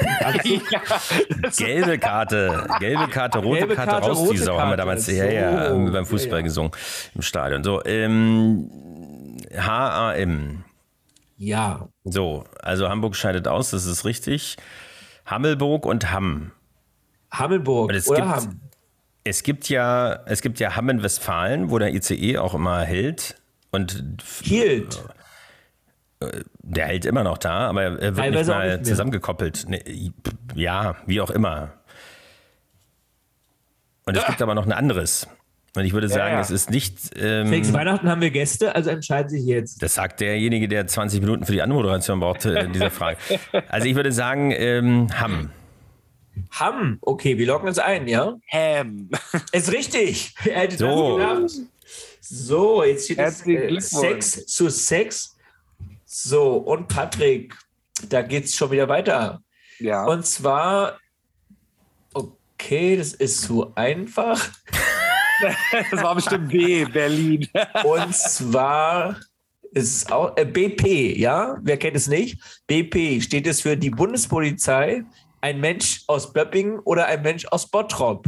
[1.56, 5.24] gelbe Karte, gelbe Karte, rote Gelbe Karte, Karte, raus, die Sau, haben wir damals ja,
[5.24, 5.92] ja, So.
[5.92, 6.42] beim Fußball Ja, ja.
[6.42, 6.72] gesungen
[7.14, 7.64] im Stadion.
[7.64, 8.70] So, ähm,
[9.56, 10.64] H-A-M.
[11.36, 14.56] ja, So, also Hamburg scheidet aus, das ist richtig.
[15.26, 16.52] Hammelburg und Hamm.
[17.30, 18.60] Hammelburg oder Hamm.
[19.24, 23.36] Es gibt ja, es gibt ja Hamm in Westfalen, wo der ICE auch immer hält.
[23.70, 25.02] Und Hielt.
[26.62, 29.66] der hält immer noch da, aber er wird nicht Teilweise auch mal nicht zusammengekoppelt.
[29.68, 30.12] Nee,
[30.54, 31.72] ja, wie auch immer.
[34.06, 35.28] Und es gibt aber noch ein anderes.
[35.76, 36.40] Und ich würde sagen, ja.
[36.40, 36.98] es ist nicht.
[37.16, 39.82] Ähm, Felix, Weihnachten haben wir Gäste, also entscheiden Sie jetzt.
[39.82, 43.18] das sagt derjenige, der 20 Minuten für die Anmoderation braucht, äh, in dieser Frage.
[43.68, 45.50] Also ich würde sagen, ähm, Hamm.
[46.50, 48.36] Hamm, okay, wir loggen uns ein, ja?
[48.52, 49.10] Ham.
[49.52, 50.34] Ist richtig.
[50.44, 51.18] Er hätte So.
[51.18, 51.70] das gedacht.
[52.20, 54.24] So, jetzt steht es Herzlichen äh, Glückwunsch.
[54.24, 55.36] 6 zu 6.
[56.04, 57.54] So, und Patrick,
[58.08, 59.42] da geht es schon wieder weiter.
[59.78, 60.04] Ja.
[60.04, 60.98] Und zwar,
[62.12, 64.50] okay, das ist zu einfach.
[65.90, 67.48] das war bestimmt B, Berlin.
[67.84, 69.16] Und zwar
[69.72, 71.58] ist es auch äh, BP, ja?
[71.62, 72.38] Wer kennt es nicht?
[72.66, 75.04] BP steht es für die Bundespolizei,
[75.40, 78.26] ein Mensch aus Böppingen oder ein Mensch aus Bottrop.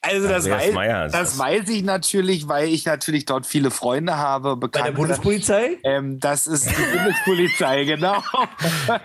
[0.00, 1.38] Also das, weiß, das das.
[1.38, 4.92] weiß ich natürlich, weil ich natürlich dort viele Freunde habe, Bei der Bekannte.
[4.92, 5.76] Bundespolizei?
[5.82, 8.22] ähm, das ist die Bundespolizei, genau.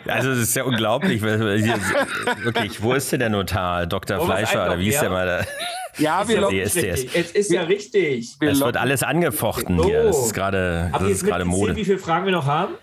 [0.08, 1.22] Also es ist ja unglaublich.
[1.24, 3.88] Wirklich, wo ist denn der Notar?
[3.88, 4.18] Dr.
[4.20, 5.46] Es Fleischer oder wie ist der mal da?
[5.98, 6.60] Ja, wir locken.
[6.60, 8.36] Es ist ja richtig.
[8.40, 10.04] wir Es wird locken- alles angefochten hier.
[10.04, 11.76] Das ist gerade, jetzt gerade Mode.
[11.76, 12.76] wie viele Fragen wir noch haben?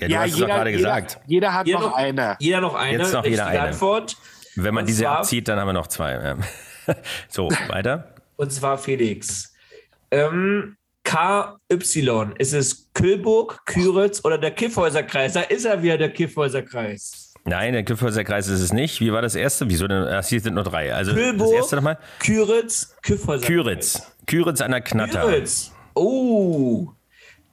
[0.00, 1.20] Ja, du Ja, hast es doch jeder, gerade jeder, gesagt.
[1.26, 2.36] jeder hat Jeder noch noch- eine.
[2.38, 3.60] Jeder noch eine Jetzt noch jeder eine.
[3.62, 4.16] Antwort.
[4.56, 6.36] Wenn man Und diese zwar- abzieht, dann haben wir noch zwei.
[7.28, 8.14] So, weiter.
[8.36, 9.52] Und zwar Felix.
[10.10, 12.32] Ähm, KY.
[12.38, 15.34] Ist es Kühlburg, Küritz oder der Kiffhäuserkreis?
[15.34, 17.34] Da ist er wieder, der Kiffhäuserkreis.
[17.44, 19.00] Nein, der Kiffhäuserkreis ist es nicht.
[19.00, 19.68] Wie war das erste?
[19.68, 20.02] Wieso denn?
[20.04, 20.94] Ach, hier sind nur drei.
[20.94, 21.98] Also Kühlburg, das erste nochmal.
[22.20, 23.46] Küritz, Kiffhäuserkreis.
[23.46, 24.12] Küritz.
[24.26, 25.22] Küritz an der Knatter.
[25.22, 25.72] Küritz.
[25.94, 26.88] Oh,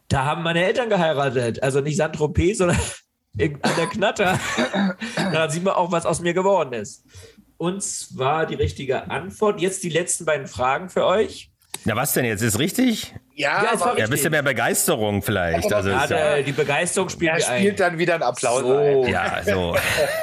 [0.07, 1.61] da haben meine Eltern geheiratet.
[1.63, 2.77] Also nicht Saint-Tropez, sondern
[3.39, 4.39] an der Knatter.
[5.15, 7.03] da sieht man auch, was aus mir geworden ist.
[7.57, 9.61] Und zwar die richtige Antwort.
[9.61, 11.49] Jetzt die letzten beiden Fragen für euch.
[11.87, 12.41] Na, was denn jetzt?
[12.41, 13.13] Ist richtig?
[13.35, 15.71] Ja, Ja, es war Ja, ein bisschen mehr Begeisterung vielleicht.
[15.71, 17.59] Also, Ja, der, die Begeisterung spielt er mir ein.
[17.59, 18.77] spielt dann wieder einen Applaus So.
[19.03, 19.07] ein.
[19.11, 19.75] ja, so.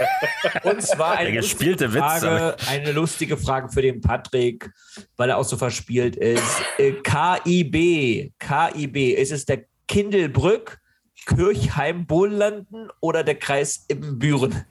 [0.69, 4.71] Und zwar eine Der gespielte lustige Witz, Frage, eine lustige Frage für den Patrick,
[5.17, 6.63] weil er auch so verspielt ist.
[6.79, 10.81] Äh, KIB, KIB, ist es der Kindelbrück,
[11.27, 14.65] Kirchheim-Bohlanden oder der Kreis Ibbenbüren?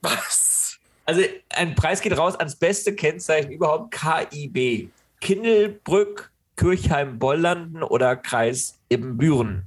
[0.00, 0.78] Was?
[1.04, 4.90] Also ein Preis geht raus ans beste Kennzeichen überhaupt, KIB.
[5.20, 9.64] Kindelbrück, Kirchheim-Bollanden oder Kreis Ibbenbüren?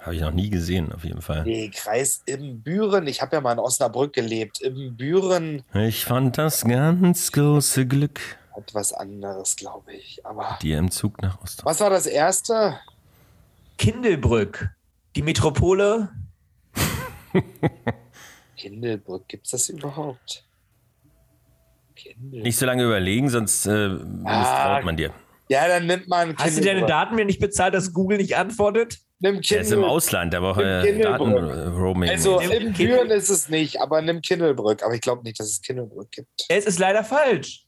[0.00, 1.44] Habe ich noch nie gesehen, auf jeden Fall.
[1.44, 3.06] Nee, Kreis Ibbenbüren.
[3.06, 4.60] Ich habe ja mal in Osnabrück gelebt.
[4.62, 8.20] Ibbenbüren Ich fand das ganz große Glück,
[8.58, 10.24] hat was anderes, glaube ich.
[10.26, 11.64] Aber dir im Zug nach Osten.
[11.64, 12.78] was war das erste?
[13.78, 14.70] Kindelbrück,
[15.16, 16.10] die Metropole.
[18.56, 20.44] Kindelbrück, gibt es das überhaupt?
[21.94, 22.42] Kindel.
[22.42, 25.12] Nicht so lange überlegen, sonst äh, misstraut man dir.
[25.48, 26.88] Ja, dann nimmt man Hast du deine Kindelbrück.
[26.88, 28.98] Daten mir nicht bezahlt, dass Google nicht antwortet?
[29.20, 29.82] Nimm Der ist im.
[29.82, 31.34] Ausland, der braucht äh, Kindelbrück.
[31.40, 32.10] Datenroaming.
[32.10, 34.82] Also Kindel- Büren ist es nicht, aber nimm Kindelbrück.
[34.84, 36.28] Aber ich glaube nicht, dass es Kindelbrück gibt.
[36.48, 37.64] Es ist leider falsch.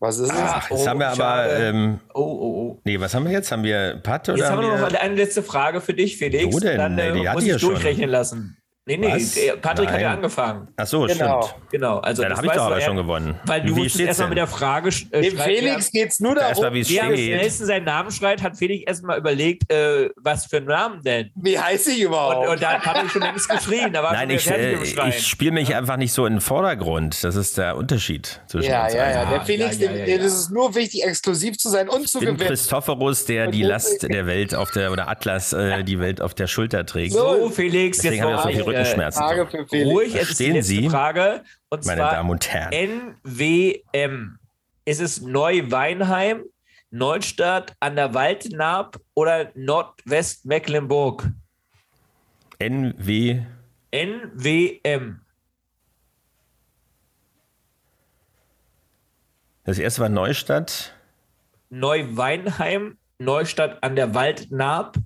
[0.00, 0.38] Was ist es?
[0.38, 1.16] Ach, jetzt Oh, haben wir aber.
[1.16, 1.50] schade.
[1.68, 2.80] Ähm, Oh, oh, oh.
[2.84, 3.50] nee, was haben wir jetzt?
[3.50, 6.54] Haben wir Patt oder Jetzt haben wir noch eine letzte Frage für dich, Felix.
[6.54, 6.78] Wo denn?
[6.78, 7.70] Dann Nee, äh, die hatte muss ich ja schon.
[7.70, 8.57] durchrechnen lassen.
[8.88, 10.16] Nee, nee, Patrick hat ja Nein.
[10.16, 10.68] angefangen.
[10.76, 11.42] Ach so, Genau.
[11.42, 11.70] stimmt.
[11.70, 11.98] Genau.
[11.98, 13.38] Also Ja, da das habe ich doch aber ja, schon gewonnen.
[13.44, 16.80] Weil du musstest erstmal mit der Frage äh, Dem Felix geht es nur darum, wie
[16.80, 20.66] es Wer am schnellsten seinen Namen schreit, hat Felix erstmal überlegt, äh, was für einen
[20.66, 21.30] Namen denn.
[21.34, 22.48] wie heiße ich Und, überhaupt?
[22.48, 23.92] und da hat Patrick schon längst geschrien.
[23.92, 27.22] Da war Nein, schon ich, äh, ich spiele mich einfach nicht so in den Vordergrund.
[27.22, 28.94] Das ist der Unterschied zwischen ja, uns.
[28.94, 29.14] ja, allen.
[29.14, 29.24] ja.
[29.26, 30.26] Der Ja, Felix, ja, dem, ja, dem ja.
[30.26, 32.48] ist es nur wichtig, exklusiv zu sein und zu Ich bin gewinnen.
[32.48, 36.46] Christophorus, der die Last der Welt auf der, oder Atlas, äh, die Welt auf der
[36.46, 37.12] Schulter trägt.
[37.12, 39.22] so, Felix, Deswegen jetzt habe ich auch so viel äh, Rückenschmerzen.
[39.22, 39.90] Frage für Felix.
[39.90, 41.44] Ruhig, es ist die Verstehen letzte Sie, Frage.
[41.68, 43.12] Und meine zwar Damen und Herren.
[43.24, 44.38] NWM.
[44.84, 46.44] Ist es Neu-Weinheim,
[46.90, 51.30] Neustadt an der Waldnaab oder Nordwestmecklenburg?
[52.58, 53.42] NW.
[53.92, 55.20] NWM.
[59.64, 60.94] Das erste war Neustadt.
[61.68, 64.96] Neu-Weinheim, Neustadt an der Waldnaab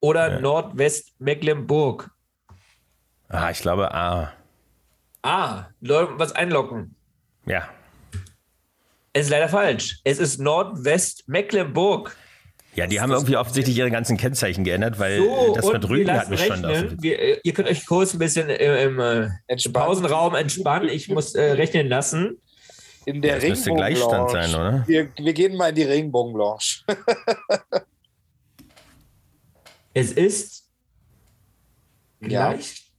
[0.00, 2.10] oder Nordwestmecklenburg?
[3.30, 4.32] Ah, ich glaube A.
[5.22, 6.94] Ah, was einloggen.
[7.46, 7.68] Ja.
[9.12, 10.00] Es ist leider falsch.
[10.04, 12.16] Es ist Nordwestmecklenburg.
[12.74, 16.40] Ja, die haben irgendwie offensichtlich ihre ganzen Kennzeichen geändert, weil So, das Rügen hat mich
[16.44, 16.64] schon.
[16.64, 16.92] rechnen.
[16.96, 19.86] auf- Wir, äh, ihr könnt euch kurz ein bisschen äh, im äh, Entspannt.
[19.86, 20.88] Pausenraum entspannen.
[20.88, 22.38] Ich muss äh, rechnen lassen.
[23.06, 24.84] In der Das müsste Gleichstand sein, oder?
[24.86, 26.84] Wir, wir gehen mal in die Regenbogenblanche.
[29.92, 30.64] Es ist
[32.20, 32.52] Ja.
[32.52, 32.89] Gleichstand,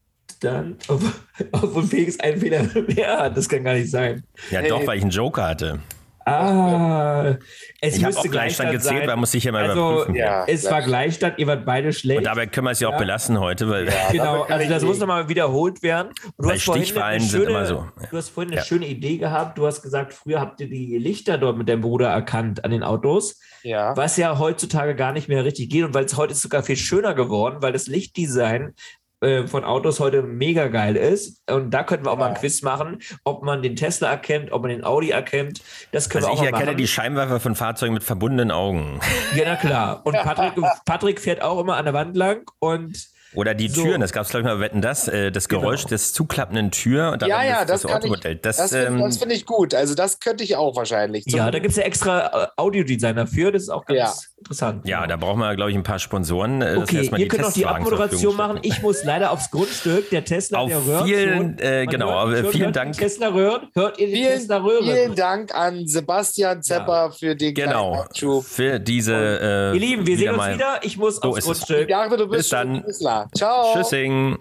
[0.87, 1.11] obwohl,
[1.51, 3.37] obwohl Felix einen Fehler mehr hat.
[3.37, 4.23] Das kann gar nicht sein.
[4.49, 4.69] Ja, Hey.
[4.69, 5.79] doch, weil ich einen Joker hatte.
[6.23, 7.35] Ah,
[7.81, 9.07] es Ich habe müsste auch Gleichstand gezählt, sein.
[9.07, 10.15] weil muss ich ja mal Also, überprüfen.
[10.15, 10.45] Ja.
[10.47, 12.19] es war Gleichstand, ihr wart beide schlecht.
[12.19, 12.97] Und dabei können wir es ja auch Ja.
[12.99, 14.99] belassen heute, weil Genau, damit kann also ich das muss nicht.
[15.01, 16.09] nochmal wiederholt werden.
[16.09, 17.75] Und du Weil hast Stichwahlen eine sind schöne, immer so.
[17.99, 18.07] Ja.
[18.11, 18.65] Du hast vorhin eine Ja.
[18.65, 19.57] schöne Idee gehabt.
[19.57, 22.83] Du hast gesagt, früher habt ihr die Lichter dort mit deinem Bruder erkannt an den
[22.83, 23.97] Autos, Ja.
[23.97, 26.77] was ja heutzutage gar nicht mehr richtig geht und weil es heute ist sogar viel
[26.77, 28.75] schöner geworden, weil das Lichtdesign
[29.22, 31.41] äh, von Autos heute mega geil ist.
[31.49, 34.63] Und da könnten wir auch mal ein Quiz machen, ob man den Tesla erkennt, ob
[34.63, 35.61] man den Audi erkennt.
[35.91, 36.78] Das können also wir ich auch mal erkenne machen.
[36.78, 38.99] die Scheinwerfer von Fahrzeugen mit verbundenen Augen.
[39.36, 40.01] ja, na klar.
[40.05, 40.53] Und Patrick,
[40.86, 43.84] Patrick fährt auch immer an der Wand lang und Oder die So.
[43.84, 45.89] Türen, das gab es, glaube ich, mal wetten, das, äh, das Geräusch Genau.
[45.91, 48.36] des zuklappenden Tür und dann Ja, ja, das, das, Automodell.
[48.36, 48.41] ich.
[48.41, 49.74] Das, Das, finde ähm, das finde ich gut.
[49.74, 51.24] Also das könnte ich auch wahrscheinlich.
[51.28, 53.51] Ja, da gibt es ja extra äh, Audiodesigner für.
[53.51, 54.13] Das ist auch ganz Ja.
[54.41, 54.87] Interessant.
[54.87, 55.07] ja, Genau.
[55.09, 56.61] da brauchen wir, glaube ich, ein paar Sponsoren.
[56.61, 58.59] äh, Okay, erstmal ihr könnt noch die Abmoderation machen.
[58.63, 60.09] Ich muss leider aufs Grundstück.
[60.09, 62.97] Der Tesla, Auf der röhrt vielen, äh, genau, hört vielen hört Dank.
[62.97, 63.69] Tesla röhren?
[63.73, 64.83] Hört ihr den Vielen, Tesla röhren?
[64.83, 68.05] vielen Dank an Sebastian Zepper für den Genau,
[68.43, 69.13] für diese.
[69.15, 70.79] Äh, Ihr Lieben, wir sehen uns mal- wieder.
[70.81, 71.45] Ich muss So aufs.
[71.45, 71.87] Grundstück.
[71.87, 72.75] Dachte, du Bis bist dann.
[72.75, 73.27] schon Tesla.
[73.35, 73.73] Ciao.
[73.75, 74.37] Tschüssing.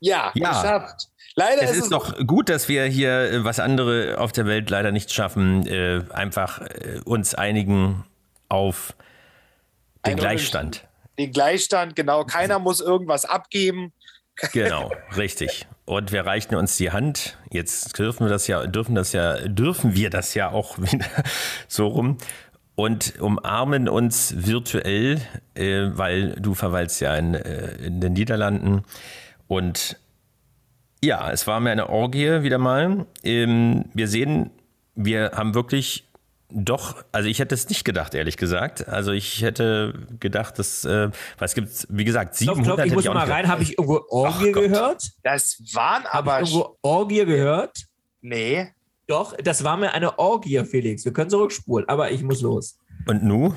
[0.00, 0.48] Ja, Ja.
[0.50, 1.08] geschafft.
[1.36, 4.46] Leider Es ist ist es doch gut, dass wir hier, äh, was andere auf der
[4.46, 8.04] Welt leider nicht schaffen, äh, einfach äh, uns einigen
[8.48, 8.94] auf
[10.06, 10.86] den Ein Gleichstand.
[11.18, 12.24] den Gleichstand, genau.
[12.24, 13.92] Keiner muss irgendwas abgeben.
[14.52, 15.68] Genau, richtig.
[15.84, 17.38] und wir reichten uns die Hand.
[17.50, 21.06] Jetzt dürfen wir das ja, dürfen das ja, dürfen wir das ja auch wieder
[21.68, 22.18] so rum
[22.74, 25.20] und umarmen uns virtuell,
[25.54, 28.82] äh, weil du verweilst ja in, äh, in den Niederlanden.
[29.46, 29.96] Und
[31.04, 33.06] ja, es war mir eine Orgie wieder mal.
[33.22, 34.50] Ähm, wir sehen,
[34.94, 36.06] wir haben wirklich
[36.50, 38.86] doch, also ich hätte es nicht gedacht, ehrlich gesagt.
[38.86, 42.64] Also ich hätte gedacht, dass, äh, weil es gibt, wie gesagt, 700.
[42.64, 45.02] Glaub, glaub, ich muss mal rein, habe ich irgendwo Orgie gehört?
[45.22, 46.34] Das waren aber.
[46.34, 47.86] Hab ich irgendwo Orgie gehört?
[48.20, 48.72] Nee.
[49.06, 51.04] Doch, das war mir eine Orgie, Felix.
[51.04, 52.78] Wir können zurückspulen, aber ich muss los.
[53.06, 53.54] Und nu?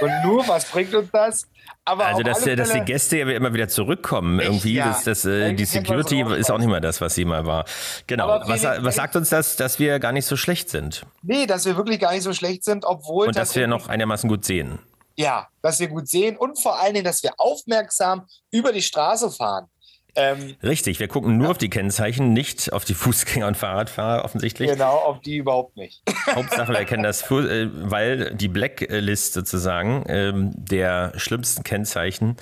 [0.00, 1.48] Und nu, was bringt uns das?
[1.84, 4.86] Aber also, dass, dass die Gäste ja immer wieder zurückkommen, Echt, irgendwie, ja.
[4.86, 7.64] das, das, äh, die Security ist auch nicht mehr das, was sie mal war.
[8.06, 8.28] Genau.
[8.28, 11.04] Was, was, sagt uns das, dass wir gar nicht so schlecht sind?
[11.22, 13.26] Nee, dass wir wirklich gar nicht so schlecht sind, obwohl.
[13.26, 14.78] Und dass wir noch einigermaßen gut sehen.
[15.16, 19.30] Ja, dass wir gut sehen und vor allen Dingen, dass wir aufmerksam über die Straße
[19.30, 19.66] fahren.
[20.14, 21.50] Ähm, Richtig, wir gucken nur ja.
[21.52, 24.70] auf die Kennzeichen, nicht auf die Fußgänger und Fahrradfahrer offensichtlich.
[24.70, 26.02] Genau, auf die überhaupt nicht.
[26.34, 32.36] Hauptsache, wir kennen das, äh, weil die Blacklist sozusagen ähm, der schlimmsten Kennzeichen,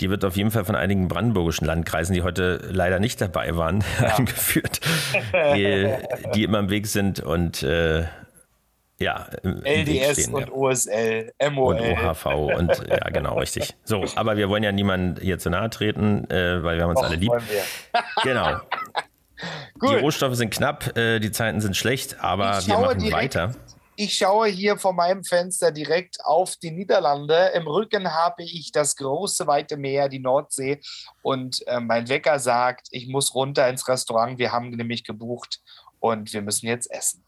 [0.00, 3.84] die wird auf jeden Fall von einigen brandenburgischen Landkreisen, die heute leider nicht dabei waren,
[4.00, 4.14] ja.
[4.14, 4.80] angeführt,
[5.54, 5.92] die,
[6.34, 8.04] die, immer im Weg sind und äh,
[9.02, 10.52] ja, LDS stehen, und ja.
[10.52, 11.76] OSL, MOL.
[11.76, 13.74] Und OHV und ja, genau, richtig.
[13.84, 17.00] So, aber wir wollen ja niemandem hier zu nahe treten, äh, weil wir haben uns
[17.00, 17.32] Och, alle lieb.
[18.22, 18.60] genau.
[19.82, 23.54] die Rohstoffe sind knapp, äh, die Zeiten sind schlecht, aber wir machen direkt, weiter.
[23.94, 27.52] Ich schaue hier von meinem Fenster direkt auf die Niederlande.
[27.54, 30.80] Im Rücken habe ich das große, weite Meer, die Nordsee.
[31.20, 34.38] Und äh, mein Wecker sagt, ich muss runter ins Restaurant.
[34.38, 35.60] Wir haben nämlich gebucht
[36.00, 37.22] und wir müssen jetzt essen.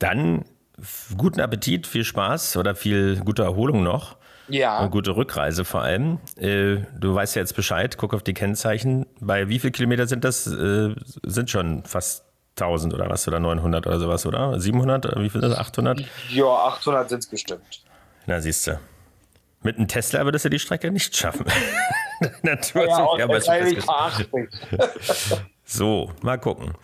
[0.00, 0.44] Dann
[1.16, 4.16] guten Appetit, viel Spaß oder viel gute Erholung noch.
[4.48, 4.80] Ja.
[4.80, 6.18] Und gute Rückreise vor allem.
[6.36, 9.06] Äh, du weißt ja jetzt Bescheid, guck auf die Kennzeichen.
[9.20, 10.46] Bei wie viel Kilometer sind das?
[10.46, 12.24] Äh, sind schon fast
[12.56, 14.58] 1000 oder was oder 900 oder sowas, oder?
[14.58, 15.58] 700 oder wie viel ist das?
[15.58, 16.04] 800?
[16.30, 17.82] Ja, 800 sind es bestimmt.
[18.26, 18.78] Na, siehst du.
[19.62, 21.46] Mit einem Tesla würdest du die Strecke nicht schaffen.
[22.42, 23.40] Natur ja, ja, aber
[25.64, 26.74] so, mal gucken.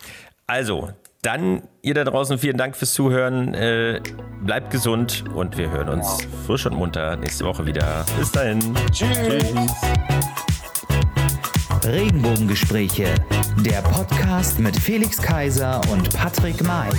[0.47, 0.89] Also,
[1.21, 3.53] dann, ihr da draußen, vielen Dank fürs Zuhören.
[3.53, 4.01] Äh,
[4.41, 8.05] bleibt gesund und wir hören uns frisch und munter nächste Woche wieder.
[8.17, 8.59] Bis dahin.
[8.91, 9.17] Tschüss.
[9.17, 9.71] Tschüss.
[11.85, 13.15] Regenbogengespräche,
[13.65, 16.89] der Podcast mit Felix Kaiser und Patrick May.